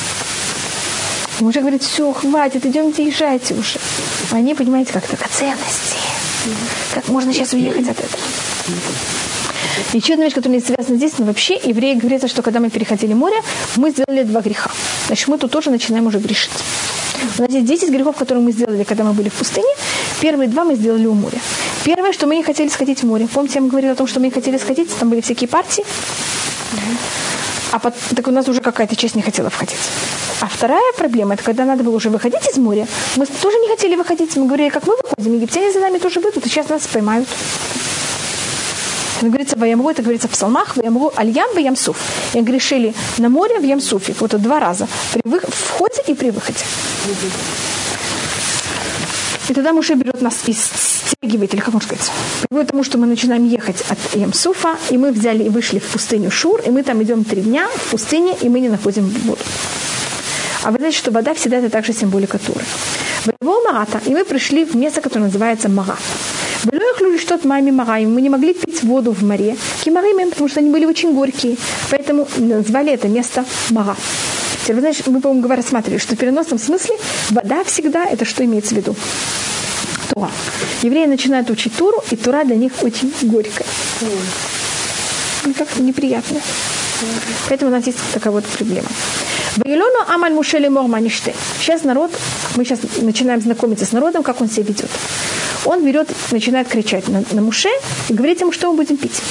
[1.40, 3.80] Мужик говорит, все, хватит, идемте, езжайте уже.
[4.32, 5.98] Они, понимаете, как драгоценности.
[6.94, 8.24] Как можно сейчас уехать от этого?
[9.94, 13.14] Еще одна вещь, которая не связана здесь, но вообще евреи говорят, что когда мы переходили
[13.14, 13.38] море,
[13.76, 14.72] мы сделали два греха.
[15.08, 16.52] Значит, мы тут тоже начинаем уже грешить.
[17.38, 19.68] У нас есть 10 грехов, которые мы сделали, когда мы были в пустыне.
[20.22, 21.40] Первые два мы сделали у моря.
[21.84, 23.28] Первое, что мы не хотели сходить в море.
[23.32, 25.84] Помните, я вам говорила о том, что мы не хотели сходить, там были всякие партии.
[27.72, 29.78] А под, так у нас уже какая-то часть не хотела входить.
[30.42, 32.88] А вторая проблема, это когда надо было уже выходить из моря.
[33.16, 34.36] Мы тоже не хотели выходить.
[34.36, 37.28] Мы говорили, как мы выходим, египтяне за нами тоже выйдут, и сейчас нас поймают.
[39.22, 41.96] Это говорится в Ямру, это говорится в псалмах, в Ямру Альям в Ямсуф.
[42.34, 44.16] И грешили на море в Ямсуфе.
[44.20, 44.88] Вот два раза.
[45.14, 45.40] При вы...
[45.42, 46.58] входе и при выходе.
[49.48, 52.12] И тогда Муше берет нас и стягивает, или как можно сказать,
[52.50, 55.86] приводит к тому, что мы начинаем ехать от Ямсуфа, и мы взяли и вышли в
[55.86, 59.42] пустыню Шур, и мы там идем три дня в пустыне, и мы не находим воду.
[60.64, 62.66] А вы знаете, что вода всегда это также символика Туры.
[63.26, 65.98] Воевал Марата, и мы пришли в место, которое называется Мара.
[66.64, 68.14] Было что маме Мараим.
[68.14, 69.56] Мы не могли пить воду в море.
[69.84, 71.58] Кимаримим, потому что они были очень горькие.
[71.90, 73.96] Поэтому назвали это место Мара.
[74.62, 76.96] Теперь, вы знаете, мы, по-моему, рассматривали, что в переносном смысле
[77.30, 78.96] вода всегда это что имеется в виду?
[80.14, 80.30] Тура.
[80.84, 83.68] Евреи начинают учить Туру, и Тура для них очень горькая.
[85.58, 86.40] Как-то неприятно.
[87.50, 88.88] Поэтому у нас есть такая вот проблема.
[89.58, 90.70] Ваилону амаль мушели.
[91.60, 92.12] Сейчас народ,
[92.56, 94.90] мы сейчас начинаем знакомиться с народом, как он себя ведет.
[95.66, 97.70] Он берет, начинает кричать на, на Муше
[98.10, 99.22] и говорит ему, что мы будем пить.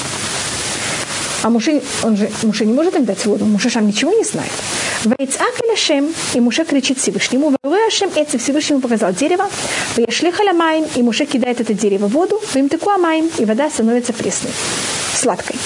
[1.43, 4.53] А Муше, он же, Муше не может им дать воду, Муше сам ничего не знает.
[5.05, 9.49] Вейцак Шем, и Муше кричит Всевышнему, Вейцак это Всевышнему показал дерево,
[9.97, 14.53] Вейшли Халамаем, и Муше кидает это дерево в воду, Веймтеку Амаем, и вода становится пресной,
[15.21, 15.57] сладкой.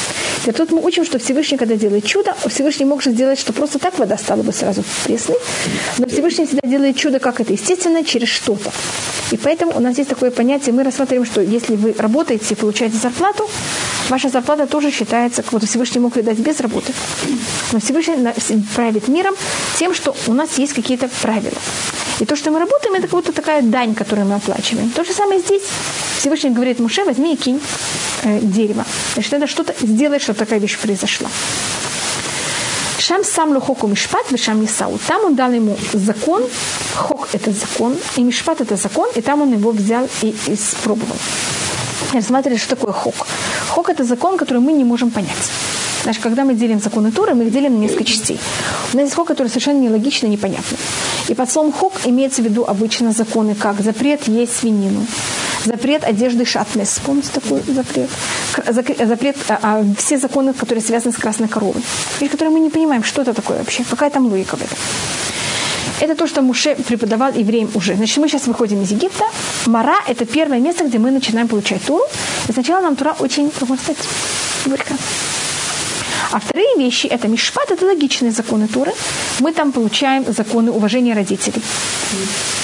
[0.46, 3.98] И тут мы учим, что Всевышний, когда делает чудо, Всевышний может сделать, что просто так
[3.98, 5.38] вода стала бы сразу пресной.
[5.98, 8.70] Но Всевышний всегда делает чудо, как это естественно, через что-то.
[9.30, 12.96] И поэтому у нас есть такое понятие, мы рассматриваем, что если вы работаете и получаете
[12.98, 13.48] зарплату,
[14.10, 16.92] ваша зарплата тоже считается, как вот Всевышний мог ее дать без работы.
[17.72, 18.16] Но Всевышний
[18.74, 19.34] правит миром
[19.78, 21.58] тем, что у нас есть какие-то правила.
[22.20, 24.90] И то, что мы работаем, это как будто такая дань, которую мы оплачиваем.
[24.90, 25.62] То же самое здесь.
[26.18, 27.60] Всевышний говорит Муше, возьми и кинь
[28.22, 28.84] э, дерево.
[29.14, 31.28] Значит, надо что-то сделать, чтобы такая вещь произошла.
[32.98, 34.98] Шам сам лухоку мишпат, вишам нисау.
[35.06, 36.42] Там он дал ему закон,
[36.94, 41.16] хок– это закон, и мишпат– это закон, и там он его взял и испробовал.
[42.12, 43.14] Рассматривали, что такое хок.
[43.68, 45.50] Хок– это закон, который мы не можем понять.
[46.04, 48.38] Значит, когда мы делим законы Торы, мы их делим на несколько частей.
[48.92, 50.76] У нас есть хок, который совершенно нелогично и непонятно.
[51.28, 55.06] И под словом хок имеется в виду обычно законы, как запрет есть свинину,
[55.64, 57.00] запрет одежды шатнес.
[57.04, 58.08] Помните такой запрет?
[58.66, 61.82] Запрет, а, а, все законы, которые связаны с красной коровой.
[62.20, 64.76] Вещь, которые мы не понимаем, что это такое вообще, какая там логика в этом.
[66.00, 67.94] Это то, что Муше преподавал евреям уже.
[67.94, 69.24] Значит, мы сейчас выходим из Египта.
[69.66, 72.04] Мара– это первое место, где мы начинаем получать Туру.
[72.48, 74.02] И сначала нам Тура очень, как можно сказать,
[74.66, 74.94] горько.
[76.34, 78.92] А вторые вещи– это мишпат, это логичные законы Туры.
[79.38, 81.62] Мы там получаем законы уважения родителей.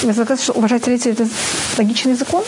[0.03, 1.29] Я сказала, что уважать родителей– это
[1.77, 2.43] логичный закон.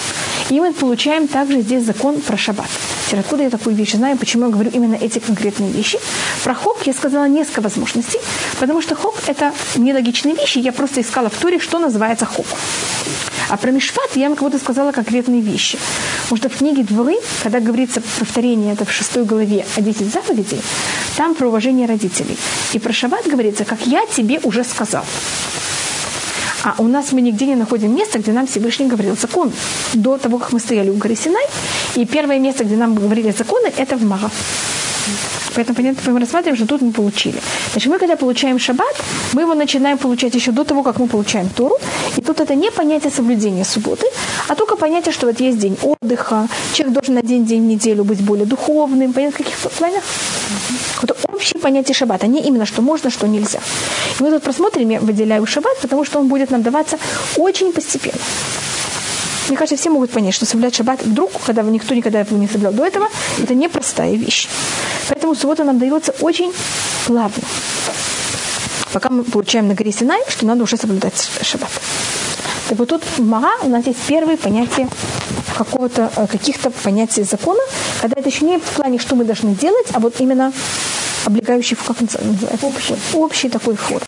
[0.49, 2.67] И мы получаем также здесь закон про шаббат.
[3.05, 5.97] Теперь откуда я такую вещь знаю, почему я говорю именно эти конкретные вещи.
[6.43, 8.19] Про хок я сказала несколько возможностей,
[8.59, 10.57] потому что хок– это нелогичные вещи.
[10.57, 12.47] Я просто искала в Туре, что называется хок.
[13.49, 15.77] А про Мишпат я вам будто сказала конкретные вещи.
[16.35, 20.59] Что в книге Дворы, когда говорится повторение, это в шестой главе о 10 заповедей,
[21.17, 22.37] там про уважение родителей.
[22.73, 25.05] И про Шаббат говорится, как я тебе уже сказал.
[26.63, 29.51] А у нас мы нигде не находим место, где нам Всевышний говорил закон.
[29.93, 31.45] До того, как мы стояли у горы Синай.
[31.95, 34.31] И первое место, где нам говорили законы, это в Мага.
[35.55, 37.39] Поэтому, понятно, мы рассматриваем, что тут мы получили.
[37.71, 38.95] Значит, мы когда получаем шаббат,
[39.33, 41.77] мы его начинаем получать еще до того, как мы получаем Тору.
[42.17, 44.05] И тут это не понятие соблюдения субботы,
[44.47, 48.21] а только понятие, что вот есть день отдыха, человек должен на день, день неделю быть
[48.21, 49.13] более духовным.
[49.13, 50.03] Понятно, в каких планах?
[51.01, 53.59] Это общее понятие шаббата, не именно что можно, что нельзя.
[54.19, 56.97] И мы тут просмотрим, я выделяю шаббат, потому что он будет нам даваться
[57.37, 58.19] очень постепенно.
[59.47, 62.73] Мне кажется, все могут понять, что соблюдать шаббат вдруг, когда никто никогда его не соблюдал
[62.73, 63.09] до этого,
[63.41, 64.47] это непростая вещь.
[65.09, 66.53] Поэтому суббота нам дается очень
[67.05, 67.43] плавно.
[68.93, 71.71] Пока мы получаем на горе Синай, что надо уже соблюдать шаббат.
[72.69, 74.87] Так вот тут в Мага у нас есть первые понятия
[75.57, 77.61] какого-то, э, каких-то понятий закона,
[78.01, 80.53] когда это еще не в плане, что мы должны делать, а вот именно
[81.25, 84.01] облегающий, как называется, общий, общий такой форм.